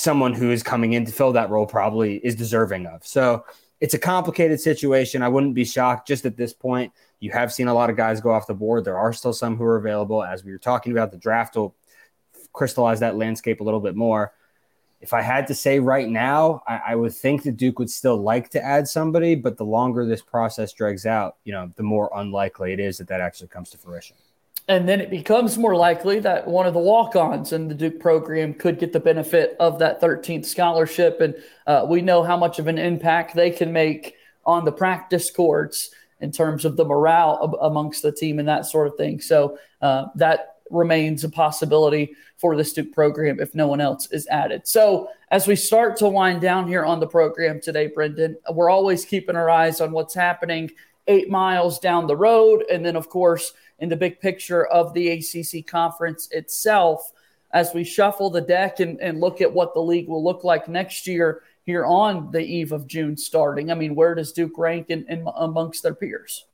someone 0.00 0.32
who 0.32 0.50
is 0.50 0.62
coming 0.62 0.94
in 0.94 1.04
to 1.04 1.12
fill 1.12 1.32
that 1.32 1.50
role 1.50 1.66
probably 1.66 2.16
is 2.18 2.34
deserving 2.34 2.86
of. 2.86 3.06
So 3.06 3.44
it's 3.80 3.94
a 3.94 3.98
complicated 3.98 4.60
situation. 4.60 5.22
I 5.22 5.28
wouldn't 5.28 5.54
be 5.54 5.64
shocked 5.64 6.08
just 6.08 6.24
at 6.24 6.36
this 6.36 6.52
point. 6.52 6.92
You 7.20 7.30
have 7.32 7.52
seen 7.52 7.68
a 7.68 7.74
lot 7.74 7.90
of 7.90 7.96
guys 7.96 8.20
go 8.20 8.30
off 8.30 8.46
the 8.46 8.54
board. 8.54 8.84
There 8.84 8.98
are 8.98 9.12
still 9.12 9.32
some 9.32 9.56
who 9.56 9.64
are 9.64 9.76
available. 9.76 10.22
As 10.22 10.44
we 10.44 10.52
were 10.52 10.58
talking 10.58 10.92
about, 10.92 11.10
the 11.10 11.18
draft 11.18 11.56
will 11.56 11.74
crystallize 12.52 13.00
that 13.00 13.16
landscape 13.16 13.60
a 13.60 13.64
little 13.64 13.80
bit 13.80 13.94
more 13.94 14.32
if 15.00 15.14
I 15.14 15.22
had 15.22 15.46
to 15.46 15.54
say 15.54 15.80
right 15.80 16.08
now, 16.08 16.62
I, 16.68 16.80
I, 16.88 16.94
would 16.94 17.14
think 17.14 17.42
that 17.44 17.56
Duke 17.56 17.78
would 17.78 17.88
still 17.88 18.18
like 18.18 18.50
to 18.50 18.62
add 18.62 18.86
somebody, 18.86 19.34
but 19.34 19.56
the 19.56 19.64
longer 19.64 20.04
this 20.04 20.20
process 20.20 20.74
drags 20.74 21.06
out, 21.06 21.36
you 21.44 21.52
know, 21.52 21.72
the 21.76 21.82
more 21.82 22.10
unlikely 22.14 22.74
it 22.74 22.80
is 22.80 22.98
that 22.98 23.08
that 23.08 23.20
actually 23.20 23.48
comes 23.48 23.70
to 23.70 23.78
fruition. 23.78 24.16
And 24.70 24.88
then 24.88 25.00
it 25.00 25.10
becomes 25.10 25.58
more 25.58 25.74
likely 25.74 26.20
that 26.20 26.46
one 26.46 26.64
of 26.64 26.74
the 26.74 26.78
walk-ons 26.78 27.52
in 27.52 27.66
the 27.66 27.74
Duke 27.74 27.98
program 27.98 28.54
could 28.54 28.78
get 28.78 28.92
the 28.92 29.00
benefit 29.00 29.56
of 29.58 29.80
that 29.80 30.00
13th 30.00 30.46
scholarship, 30.46 31.20
and 31.20 31.34
uh, 31.66 31.84
we 31.88 32.02
know 32.02 32.22
how 32.22 32.36
much 32.36 32.60
of 32.60 32.68
an 32.68 32.78
impact 32.78 33.34
they 33.34 33.50
can 33.50 33.72
make 33.72 34.14
on 34.46 34.64
the 34.64 34.70
practice 34.70 35.28
courts 35.28 35.90
in 36.20 36.30
terms 36.30 36.64
of 36.64 36.76
the 36.76 36.84
morale 36.84 37.58
amongst 37.60 38.02
the 38.02 38.12
team 38.12 38.38
and 38.38 38.46
that 38.46 38.64
sort 38.64 38.86
of 38.86 38.94
thing. 38.94 39.20
So 39.20 39.58
uh, 39.82 40.04
that 40.14 40.58
remains 40.70 41.24
a 41.24 41.28
possibility 41.28 42.14
for 42.36 42.54
the 42.54 42.62
Duke 42.62 42.92
program 42.92 43.40
if 43.40 43.56
no 43.56 43.66
one 43.66 43.80
else 43.80 44.06
is 44.12 44.28
added. 44.28 44.68
So, 44.68 45.08
as 45.32 45.48
we 45.48 45.56
start 45.56 45.96
to 45.96 46.08
wind 46.08 46.42
down 46.42 46.68
here 46.68 46.84
on 46.84 47.00
the 47.00 47.08
program 47.08 47.60
today, 47.60 47.88
Brendan, 47.88 48.36
we're 48.52 48.70
always 48.70 49.04
keeping 49.04 49.34
our 49.34 49.50
eyes 49.50 49.80
on 49.80 49.90
what's 49.90 50.14
happening 50.14 50.70
eight 51.08 51.28
miles 51.28 51.80
down 51.80 52.06
the 52.06 52.16
road. 52.16 52.64
And 52.70 52.86
then, 52.86 52.94
of 52.94 53.08
course, 53.08 53.52
in 53.80 53.88
the 53.88 53.96
big 53.96 54.20
picture 54.20 54.66
of 54.66 54.94
the 54.94 55.08
ACC 55.10 55.66
conference 55.66 56.28
itself, 56.30 57.12
as 57.52 57.74
we 57.74 57.82
shuffle 57.82 58.30
the 58.30 58.40
deck 58.40 58.80
and, 58.80 59.00
and 59.00 59.20
look 59.20 59.40
at 59.40 59.52
what 59.52 59.74
the 59.74 59.80
league 59.80 60.08
will 60.08 60.22
look 60.22 60.44
like 60.44 60.68
next 60.68 61.06
year 61.06 61.42
here 61.64 61.84
on 61.84 62.30
the 62.30 62.40
eve 62.40 62.72
of 62.72 62.86
June 62.86 63.16
starting. 63.16 63.70
I 63.70 63.74
mean, 63.74 63.94
where 63.94 64.14
does 64.14 64.32
Duke 64.32 64.56
rank 64.56 64.86
in, 64.88 65.04
in 65.08 65.26
amongst 65.36 65.82
their 65.82 65.94
peers? 65.94 66.44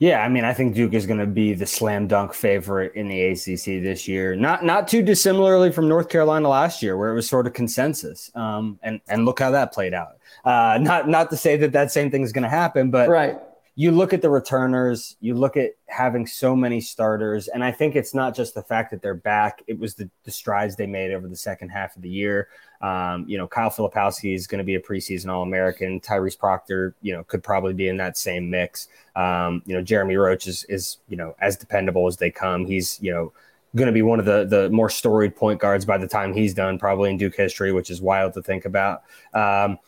Yeah, 0.00 0.22
I 0.22 0.28
mean, 0.28 0.44
I 0.44 0.54
think 0.54 0.76
Duke 0.76 0.94
is 0.94 1.06
going 1.06 1.18
to 1.18 1.26
be 1.26 1.54
the 1.54 1.66
slam 1.66 2.06
dunk 2.06 2.32
favorite 2.32 2.94
in 2.94 3.08
the 3.08 3.20
ACC 3.20 3.82
this 3.82 4.06
year. 4.06 4.36
Not 4.36 4.64
not 4.64 4.86
too 4.86 5.02
dissimilarly 5.02 5.72
from 5.72 5.88
North 5.88 6.08
Carolina 6.08 6.48
last 6.48 6.84
year, 6.84 6.96
where 6.96 7.10
it 7.10 7.14
was 7.14 7.28
sort 7.28 7.48
of 7.48 7.52
consensus. 7.52 8.30
Um, 8.36 8.78
and 8.84 9.00
and 9.08 9.24
look 9.24 9.40
how 9.40 9.50
that 9.50 9.72
played 9.72 9.94
out. 9.94 10.18
Uh, 10.44 10.78
not 10.80 11.08
not 11.08 11.30
to 11.30 11.36
say 11.36 11.56
that 11.56 11.72
that 11.72 11.90
same 11.90 12.12
thing 12.12 12.22
is 12.22 12.32
going 12.32 12.44
to 12.44 12.48
happen, 12.48 12.92
but 12.92 13.08
right. 13.08 13.38
You 13.78 13.92
look 13.92 14.12
at 14.12 14.22
the 14.22 14.28
returners. 14.28 15.16
You 15.20 15.34
look 15.34 15.56
at 15.56 15.74
having 15.86 16.26
so 16.26 16.56
many 16.56 16.80
starters, 16.80 17.46
and 17.46 17.62
I 17.62 17.70
think 17.70 17.94
it's 17.94 18.12
not 18.12 18.34
just 18.34 18.52
the 18.54 18.62
fact 18.64 18.90
that 18.90 19.02
they're 19.02 19.14
back. 19.14 19.62
It 19.68 19.78
was 19.78 19.94
the, 19.94 20.10
the 20.24 20.32
strides 20.32 20.74
they 20.74 20.88
made 20.88 21.12
over 21.12 21.28
the 21.28 21.36
second 21.36 21.68
half 21.68 21.94
of 21.94 22.02
the 22.02 22.08
year. 22.08 22.48
Um, 22.80 23.24
you 23.28 23.38
know, 23.38 23.46
Kyle 23.46 23.70
Filipowski 23.70 24.34
is 24.34 24.48
going 24.48 24.58
to 24.58 24.64
be 24.64 24.74
a 24.74 24.80
preseason 24.80 25.28
All 25.32 25.44
American. 25.44 26.00
Tyrese 26.00 26.36
Proctor, 26.36 26.96
you 27.02 27.12
know, 27.12 27.22
could 27.22 27.44
probably 27.44 27.72
be 27.72 27.86
in 27.86 27.96
that 27.98 28.18
same 28.18 28.50
mix. 28.50 28.88
Um, 29.14 29.62
you 29.64 29.76
know, 29.76 29.80
Jeremy 29.80 30.16
Roach 30.16 30.48
is, 30.48 30.64
is, 30.64 30.96
you 31.08 31.16
know, 31.16 31.36
as 31.40 31.56
dependable 31.56 32.08
as 32.08 32.16
they 32.16 32.32
come. 32.32 32.66
He's, 32.66 32.98
you 33.00 33.12
know, 33.12 33.32
going 33.76 33.86
to 33.86 33.92
be 33.92 34.02
one 34.02 34.18
of 34.18 34.24
the 34.24 34.44
the 34.44 34.68
more 34.70 34.90
storied 34.90 35.36
point 35.36 35.60
guards 35.60 35.84
by 35.84 35.98
the 35.98 36.08
time 36.08 36.32
he's 36.32 36.52
done, 36.52 36.80
probably 36.80 37.10
in 37.10 37.16
Duke 37.16 37.36
history, 37.36 37.70
which 37.70 37.90
is 37.90 38.00
wild 38.00 38.34
to 38.34 38.42
think 38.42 38.64
about. 38.64 39.04
Um, 39.34 39.78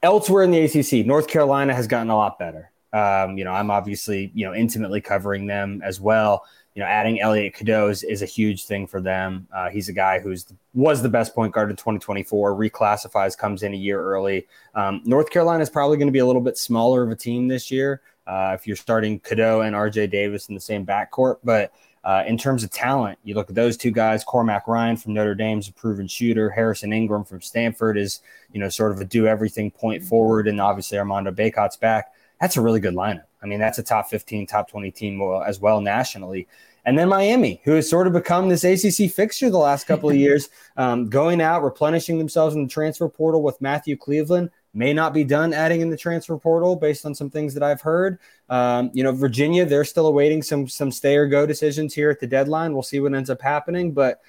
elsewhere 0.00 0.44
in 0.44 0.52
the 0.52 0.60
ACC, 0.60 1.04
North 1.04 1.26
Carolina 1.26 1.74
has 1.74 1.88
gotten 1.88 2.10
a 2.10 2.16
lot 2.16 2.38
better. 2.38 2.70
Um, 2.92 3.36
you 3.36 3.44
know, 3.44 3.52
I'm 3.52 3.70
obviously 3.70 4.30
you 4.34 4.46
know 4.46 4.54
intimately 4.54 5.00
covering 5.00 5.46
them 5.46 5.82
as 5.84 6.00
well 6.00 6.44
you 6.76 6.82
know, 6.82 6.88
adding 6.88 7.22
Elliot 7.22 7.54
Cadeau 7.54 7.88
is, 7.88 8.02
is, 8.02 8.20
a 8.20 8.26
huge 8.26 8.66
thing 8.66 8.86
for 8.86 9.00
them. 9.00 9.48
Uh, 9.50 9.70
he's 9.70 9.88
a 9.88 9.94
guy 9.94 10.20
who's 10.20 10.44
was 10.74 11.00
the 11.00 11.08
best 11.08 11.34
point 11.34 11.54
guard 11.54 11.70
in 11.70 11.76
2024. 11.76 12.54
Reclassifies, 12.54 13.36
comes 13.36 13.62
in 13.62 13.72
a 13.72 13.76
year 13.76 13.98
early. 13.98 14.46
Um, 14.74 15.00
North 15.06 15.30
Carolina 15.30 15.62
is 15.62 15.70
probably 15.70 15.96
going 15.96 16.08
to 16.08 16.12
be 16.12 16.18
a 16.18 16.26
little 16.26 16.42
bit 16.42 16.58
smaller 16.58 17.02
of 17.02 17.10
a 17.10 17.16
team 17.16 17.48
this 17.48 17.70
year 17.70 18.02
uh, 18.26 18.54
if 18.54 18.66
you're 18.66 18.76
starting 18.76 19.18
Cadeau 19.20 19.62
and 19.62 19.74
RJ 19.74 20.10
Davis 20.10 20.50
in 20.50 20.54
the 20.54 20.60
same 20.60 20.84
backcourt. 20.84 21.38
But 21.42 21.72
uh, 22.04 22.24
in 22.26 22.36
terms 22.36 22.62
of 22.62 22.70
talent, 22.70 23.18
you 23.24 23.34
look 23.34 23.48
at 23.48 23.54
those 23.54 23.78
two 23.78 23.90
guys. 23.90 24.22
Cormac 24.22 24.68
Ryan 24.68 24.98
from 24.98 25.14
Notre 25.14 25.34
Dame's 25.34 25.68
a 25.68 25.72
proven 25.72 26.06
shooter. 26.06 26.50
Harrison 26.50 26.92
Ingram 26.92 27.24
from 27.24 27.40
Stanford 27.40 27.96
is 27.96 28.20
you 28.52 28.60
know 28.60 28.68
sort 28.68 28.92
of 28.92 29.00
a 29.00 29.04
do 29.06 29.26
everything 29.26 29.70
point 29.70 30.04
forward, 30.04 30.46
and 30.46 30.60
obviously 30.60 30.98
Armando 30.98 31.30
Bacot's 31.30 31.78
back. 31.78 32.12
That's 32.40 32.56
a 32.56 32.60
really 32.60 32.80
good 32.80 32.94
lineup. 32.94 33.24
I 33.42 33.46
mean, 33.46 33.60
that's 33.60 33.78
a 33.78 33.82
top 33.82 34.08
15, 34.08 34.46
top 34.46 34.68
20 34.68 34.90
team 34.90 35.22
as 35.46 35.60
well 35.60 35.80
nationally. 35.80 36.48
And 36.84 36.96
then 36.96 37.08
Miami, 37.08 37.60
who 37.64 37.72
has 37.72 37.90
sort 37.90 38.06
of 38.06 38.12
become 38.12 38.48
this 38.48 38.62
ACC 38.62 39.10
fixture 39.10 39.50
the 39.50 39.58
last 39.58 39.86
couple 39.86 40.08
of 40.08 40.16
years, 40.26 40.48
um, 40.76 41.08
going 41.08 41.40
out, 41.40 41.64
replenishing 41.64 42.18
themselves 42.18 42.54
in 42.54 42.62
the 42.62 42.68
transfer 42.68 43.08
portal 43.08 43.42
with 43.42 43.60
Matthew 43.60 43.96
Cleveland. 43.96 44.50
may 44.72 44.92
not 44.92 45.12
be 45.12 45.24
done 45.24 45.52
adding 45.52 45.80
in 45.80 45.90
the 45.90 45.96
transfer 45.96 46.38
portal 46.38 46.76
based 46.76 47.04
on 47.04 47.14
some 47.14 47.28
things 47.28 47.54
that 47.54 47.62
I've 47.64 47.80
heard. 47.80 48.18
Um, 48.48 48.90
you 48.94 49.02
know, 49.02 49.10
Virginia, 49.12 49.66
they're 49.66 49.84
still 49.84 50.06
awaiting 50.06 50.42
some 50.42 50.68
some 50.68 50.92
stay 50.92 51.16
or 51.16 51.26
go 51.26 51.44
decisions 51.44 51.92
here 51.92 52.08
at 52.08 52.20
the 52.20 52.26
deadline. 52.26 52.72
We'll 52.72 52.84
see 52.84 53.00
what 53.00 53.14
ends 53.14 53.30
up 53.30 53.42
happening, 53.42 53.90
but 53.92 54.20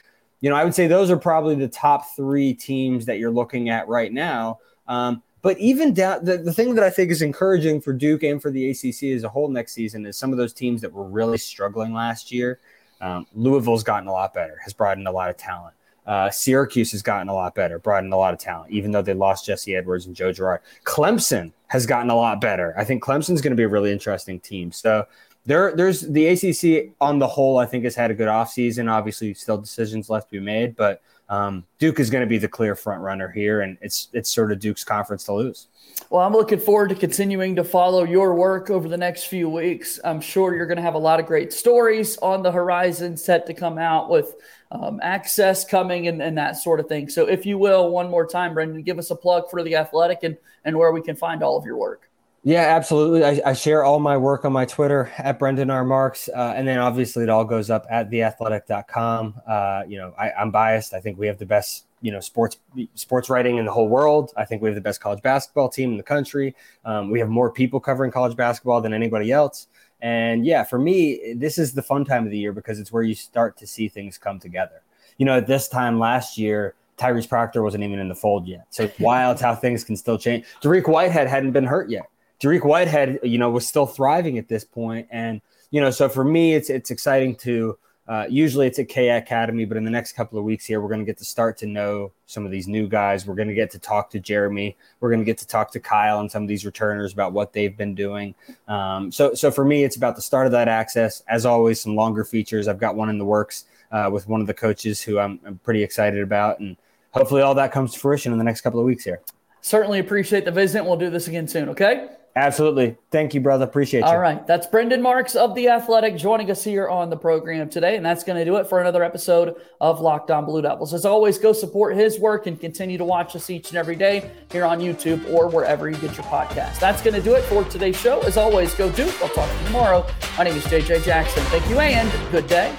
you 0.42 0.50
know, 0.50 0.56
I 0.56 0.64
would 0.64 0.76
say 0.76 0.88
those 0.88 1.10
are 1.12 1.18
probably 1.18 1.56
the 1.56 1.68
top 1.68 2.16
three 2.16 2.54
teams 2.54 3.06
that 3.06 3.20
you're 3.20 3.32
looking 3.32 3.70
at 3.70 3.88
right 3.88 4.12
now. 4.12 4.60
Um, 4.88 5.22
but 5.48 5.58
even 5.60 5.94
down, 5.94 6.26
the, 6.26 6.36
the 6.36 6.52
thing 6.52 6.76
that 6.76 6.84
I 6.84 6.90
think 6.90 7.10
is 7.10 7.22
encouraging 7.22 7.80
for 7.80 7.94
Duke 7.94 8.24
and 8.24 8.42
for 8.42 8.52
the 8.52 8.70
ACC 8.70 9.16
as 9.16 9.24
a 9.24 9.30
whole 9.30 9.48
next 9.48 9.72
season 9.72 10.06
is 10.06 10.18
some 10.18 10.34
of 10.34 10.38
those 10.38 10.52
teams 10.52 10.82
that 10.82 10.92
were 10.92 11.08
really 11.08 11.38
struggling 11.38 11.94
last 11.94 12.34
year. 12.34 12.60
Um, 13.00 13.26
Louisville's 13.34 13.82
gotten 13.82 14.10
a 14.10 14.12
lot 14.12 14.34
better, 14.34 14.60
has 14.62 14.74
brought 14.74 14.98
in 14.98 15.08
a 15.08 15.12
lot 15.14 15.30
of 15.30 15.38
talent. 15.38 15.74
Uh, 16.06 16.30
Syracuse 16.30 16.92
has 16.92 17.02
gotten 17.02 17.30
a 17.30 17.34
lot 17.34 17.56
better, 17.56 17.80
brought 17.80 18.04
in 18.04 18.12
a 18.12 18.18
lot 18.18 18.34
of 18.34 18.42
talent, 18.42 18.74
even 18.74 18.92
though 18.92 19.02
they 19.02 19.14
lost 19.14 19.46
Jesse 19.46 19.74
Edwards 19.74 20.06
and 20.06 20.14
Joe 20.14 20.34
Girard. 20.34 20.60
Clemson 20.84 21.54
has 21.68 21.86
gotten 21.86 22.10
a 22.10 22.16
lot 22.16 22.42
better. 22.42 22.74
I 22.78 22.84
think 22.84 23.02
Clemson's 23.02 23.40
going 23.40 23.52
to 23.52 23.56
be 23.56 23.64
a 23.64 23.70
really 23.70 23.94
interesting 23.94 24.42
team. 24.42 24.74
So 24.74 25.06
there, 25.46 25.74
there's 25.74 26.02
the 26.02 26.28
ACC 26.28 26.92
on 27.00 27.20
the 27.20 27.28
whole. 27.28 27.58
I 27.58 27.66
think 27.66 27.86
has 27.86 27.96
had 27.96 28.12
a 28.12 28.14
good 28.14 28.28
offseason. 28.28 28.92
Obviously, 28.92 29.34
still 29.34 29.58
decisions 29.58 30.10
left 30.10 30.28
to 30.28 30.42
be 30.42 30.46
made, 30.46 30.76
but 30.76 31.02
um, 31.30 31.66
Duke 31.78 32.00
is 32.00 32.10
going 32.10 32.22
to 32.22 32.28
be 32.28 32.38
the 32.38 32.48
clear 32.48 32.76
front 32.76 33.02
runner 33.02 33.30
here, 33.30 33.62
and 33.62 33.78
it's 33.82 34.08
it's 34.14 34.30
sort 34.30 34.52
of 34.52 34.60
Duke's 34.60 34.84
conference 34.84 35.26
to 35.26 35.34
lose. 35.34 35.68
Well, 36.10 36.22
I'm 36.22 36.34
looking 36.34 36.60
forward 36.60 36.90
to 36.90 36.96
continuing 36.96 37.56
to 37.56 37.64
follow 37.64 38.04
your 38.04 38.34
work 38.34 38.70
over 38.70 38.88
the 38.88 38.98
next 38.98 39.26
few 39.26 39.50
weeks. 39.50 40.00
I'm 40.04 40.22
sure 40.22 40.56
you're 40.56 40.68
going 40.68 40.78
to 40.78 40.84
have 40.84 40.94
a 40.94 41.00
lot 41.00 41.20
of 41.20 41.26
great 41.26 41.52
stories 41.52 42.18
on 42.20 42.44
the 42.44 42.52
horizon 42.52 43.18
set 43.18 43.46
to 43.48 43.54
come 43.54 43.78
out 43.78 44.10
with 44.10 44.36
um, 44.72 45.00
access 45.02 45.66
coming 45.66 46.08
and, 46.08 46.22
and 46.22 46.38
that 46.38 46.58
sort 46.58 46.80
of 46.80 46.88
thing. 46.88 47.10
So, 47.10 47.28
if 47.28 47.46
you 47.46 47.58
will, 47.58 47.90
one 47.90 48.10
more 48.10 48.26
time, 48.26 48.54
Brendan, 48.54 48.84
give 48.84 49.00
us 49.00 49.12
a 49.12 49.16
plug 49.16 49.50
for 49.50 49.64
the 49.64 49.76
athletic 49.76 50.20
and, 50.24 50.38
and 50.64 50.78
where 50.78 50.92
we 50.92 51.02
can 51.02 51.16
find 51.16 51.44
all 51.44 51.58
of 51.58 51.66
your 51.66 51.78
work. 51.78 52.07
Yeah, 52.48 52.62
absolutely. 52.62 53.26
I, 53.26 53.42
I, 53.46 53.52
share 53.52 53.84
all 53.84 54.00
my 54.00 54.16
work 54.16 54.46
on 54.46 54.54
my 54.54 54.64
Twitter 54.64 55.12
at 55.18 55.38
Brendan 55.38 55.70
R. 55.70 55.84
Marks. 55.84 56.30
Uh, 56.34 56.54
and 56.56 56.66
then 56.66 56.80
obviously 56.80 57.24
it 57.24 57.30
all 57.30 57.44
goes 57.44 57.70
up 57.70 57.86
at 57.90 58.10
theathletic.com. 58.10 59.42
Uh, 59.46 59.84
you 59.86 59.98
know, 59.98 60.14
I, 60.18 60.32
I'm 60.32 60.50
biased. 60.50 60.94
I 60.94 61.02
think 61.02 61.20
we 61.20 61.28
have 61.28 61.40
the 61.40 61.46
best, 61.46 61.88
you 62.00 62.10
know, 62.10 62.22
sports 62.22 62.56
sports 62.96 63.30
writing 63.30 63.58
in 63.58 63.66
the 63.66 63.72
whole 63.74 63.90
world. 63.90 64.32
I 64.38 64.46
think 64.46 64.62
we 64.62 64.70
have 64.70 64.76
the 64.76 64.82
best 64.82 65.02
college 65.02 65.22
basketball 65.22 65.68
team 65.68 65.92
in 65.92 65.98
the 65.98 66.04
country. 66.04 66.56
Um, 66.86 67.12
we 67.12 67.20
have 67.20 67.28
more 67.28 67.52
people 67.52 67.82
covering 67.82 68.12
college 68.12 68.38
basketball 68.38 68.80
than 68.80 68.94
anybody 68.94 69.30
else. 69.30 69.68
And 70.00 70.46
yeah, 70.46 70.64
for 70.64 70.80
me, 70.80 71.34
this 71.36 71.58
is 71.58 71.74
the 71.74 71.84
fun 71.84 72.06
time 72.06 72.24
of 72.24 72.32
the 72.32 72.40
year 72.40 72.54
because 72.54 72.80
it's 72.80 72.94
where 72.94 73.04
you 73.04 73.14
start 73.14 73.58
to 73.58 73.68
see 73.68 73.90
things 73.90 74.18
come 74.18 74.40
together. 74.40 74.84
You 75.18 75.26
know, 75.26 75.36
at 75.36 75.48
this 75.48 75.68
time 75.68 76.00
last 76.00 76.38
year, 76.38 76.76
Tyrese 76.98 77.28
Proctor 77.28 77.62
wasn't 77.62 77.84
even 77.84 78.00
in 78.00 78.08
the 78.08 78.16
fold 78.16 78.48
yet. 78.48 78.68
So 78.70 78.84
it's 78.84 78.98
wild 79.02 79.42
how 79.42 79.54
things 79.54 79.84
can 79.84 79.98
still 79.98 80.18
change. 80.18 80.46
Dariq 80.64 80.88
Whitehead 80.88 81.28
hadn't 81.28 81.52
been 81.52 81.66
hurt 81.66 81.90
yet. 81.90 82.10
Dariq 82.42 82.64
Whitehead, 82.66 83.20
you 83.24 83.38
know, 83.38 83.50
was 83.50 83.68
still 83.68 83.86
thriving 83.86 84.38
at 84.38 84.48
this 84.48 84.64
point, 84.64 85.08
and 85.12 85.42
you 85.72 85.82
know, 85.82 85.92
so 85.92 86.08
for 86.10 86.24
me, 86.24 86.54
it's 86.54 86.70
it's 86.70 86.92
exciting 86.92 87.36
to. 87.38 87.78
Uh, 88.08 88.26
usually 88.30 88.66
it's 88.66 88.80
at 88.80 88.88
K 88.88 89.10
Academy, 89.10 89.66
but 89.66 89.76
in 89.76 89.84
the 89.84 89.92
next 89.92 90.14
couple 90.14 90.40
of 90.40 90.46
weeks 90.46 90.64
here, 90.66 90.80
we're 90.80 90.88
going 90.88 91.02
to 91.02 91.06
get 91.06 91.18
to 91.18 91.26
start 91.26 91.58
to 91.58 91.66
know 91.66 92.14
some 92.26 92.46
of 92.46 92.52
these 92.52 92.66
new 92.66 92.88
guys. 92.88 93.28
We're 93.28 93.36
going 93.36 93.50
to 93.50 93.54
get 93.54 93.70
to 93.72 93.80
talk 93.80 94.10
to 94.12 94.20
Jeremy. 94.22 94.78
We're 95.02 95.10
going 95.10 95.20
to 95.20 95.26
get 95.26 95.38
to 95.40 95.48
talk 95.48 95.72
to 95.72 95.82
Kyle 95.82 96.22
and 96.22 96.32
some 96.32 96.42
of 96.42 96.48
these 96.48 96.66
returners 96.66 97.12
about 97.12 97.34
what 97.34 97.52
they've 97.52 97.76
been 97.76 97.96
doing. 97.96 98.34
Um, 98.70 99.12
so, 99.12 99.34
so 99.34 99.52
for 99.52 99.66
me, 99.66 99.84
it's 99.84 99.98
about 99.98 100.16
the 100.16 100.22
start 100.22 100.46
of 100.46 100.54
that 100.54 100.70
access. 100.70 101.22
As 101.28 101.46
always, 101.46 101.82
some 101.82 101.98
longer 101.98 102.24
features. 102.24 102.70
I've 102.70 102.80
got 102.80 102.96
one 102.96 103.10
in 103.10 103.18
the 103.18 103.26
works 103.26 103.66
uh, 103.92 104.10
with 104.10 104.26
one 104.30 104.40
of 104.40 104.48
the 104.48 104.54
coaches 104.54 105.02
who 105.02 105.20
I'm, 105.20 105.42
I'm 105.46 105.58
pretty 105.58 105.84
excited 105.84 106.24
about, 106.24 106.62
and 106.62 106.78
hopefully 107.12 107.42
all 107.42 107.56
that 107.56 107.74
comes 107.74 107.92
to 107.92 108.00
fruition 108.00 108.32
in 108.32 108.38
the 108.38 108.46
next 108.46 108.62
couple 108.62 108.80
of 108.80 108.86
weeks 108.86 109.04
here. 109.04 109.20
Certainly 109.60 110.00
appreciate 110.00 110.46
the 110.46 110.52
visit. 110.52 110.86
We'll 110.86 110.96
do 110.96 111.10
this 111.10 111.28
again 111.28 111.50
soon. 111.50 111.68
Okay. 111.68 112.08
Absolutely. 112.38 112.96
Thank 113.10 113.34
you, 113.34 113.42
brother. 113.42 113.66
Appreciate 113.66 114.02
you. 114.02 114.06
All 114.06 114.20
right. 114.20 114.46
That's 114.46 114.68
Brendan 114.68 115.02
Marks 115.02 115.36
of 115.36 115.56
The 115.56 115.70
Athletic 115.70 116.16
joining 116.18 116.52
us 116.52 116.64
here 116.64 116.88
on 116.88 117.10
the 117.10 117.18
program 117.18 117.68
today. 117.68 117.96
And 117.96 118.06
that's 118.06 118.24
going 118.24 118.38
to 118.38 118.46
do 118.46 118.58
it 118.58 118.68
for 118.68 118.80
another 118.80 119.04
episode 119.04 119.56
of 119.82 120.02
Locked 120.02 120.30
On 120.30 120.46
Blue 120.46 120.62
Devils. 120.62 120.94
As 120.94 121.04
always, 121.04 121.40
go 121.40 121.52
support 121.52 121.96
his 121.96 122.20
work 122.20 122.46
and 122.46 122.60
continue 122.60 123.00
to 123.00 123.06
watch 123.06 123.36
us 123.36 123.50
each 123.50 123.70
and 123.70 123.78
every 123.78 123.96
day 123.96 124.30
here 124.52 124.66
on 124.66 124.80
YouTube 124.80 125.28
or 125.34 125.50
wherever 125.50 125.90
you 125.90 125.98
get 125.98 126.16
your 126.16 126.28
podcast. 126.28 126.80
That's 126.80 127.02
going 127.02 127.16
to 127.16 127.22
do 127.22 127.34
it 127.34 127.44
for 127.46 127.64
today's 127.64 128.00
show. 128.00 128.20
As 128.22 128.38
always, 128.38 128.72
go 128.76 128.92
Duke. 128.92 129.20
I'll 129.24 129.30
talk 129.30 129.50
to 129.50 129.58
you 129.58 129.66
tomorrow. 129.66 130.06
My 130.38 130.44
name 130.44 130.56
is 130.56 130.64
JJ 130.66 131.04
Jackson. 131.04 131.44
Thank 131.46 131.68
you 131.70 131.80
and 131.80 132.32
good 132.32 132.46
day. 132.46 132.76